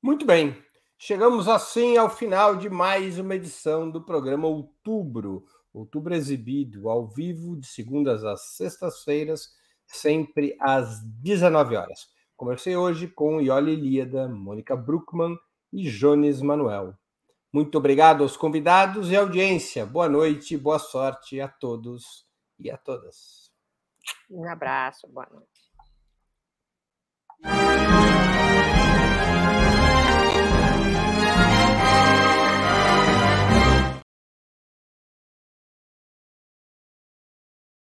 [0.00, 0.56] Muito bem.
[0.96, 5.44] Chegamos assim ao final de mais uma edição do programa Outubro.
[5.74, 9.48] Outubro exibido ao vivo de segundas às sextas-feiras
[9.92, 12.08] sempre às 19 horas.
[12.36, 15.36] Conversei hoje com Ioli Ilíada, Mônica Bruckmann
[15.72, 16.94] e Jones Manuel.
[17.52, 19.84] Muito obrigado aos convidados e audiência.
[19.84, 22.26] Boa noite, boa sorte a todos
[22.58, 23.52] e a todas.
[24.30, 25.52] Um abraço, boa noite.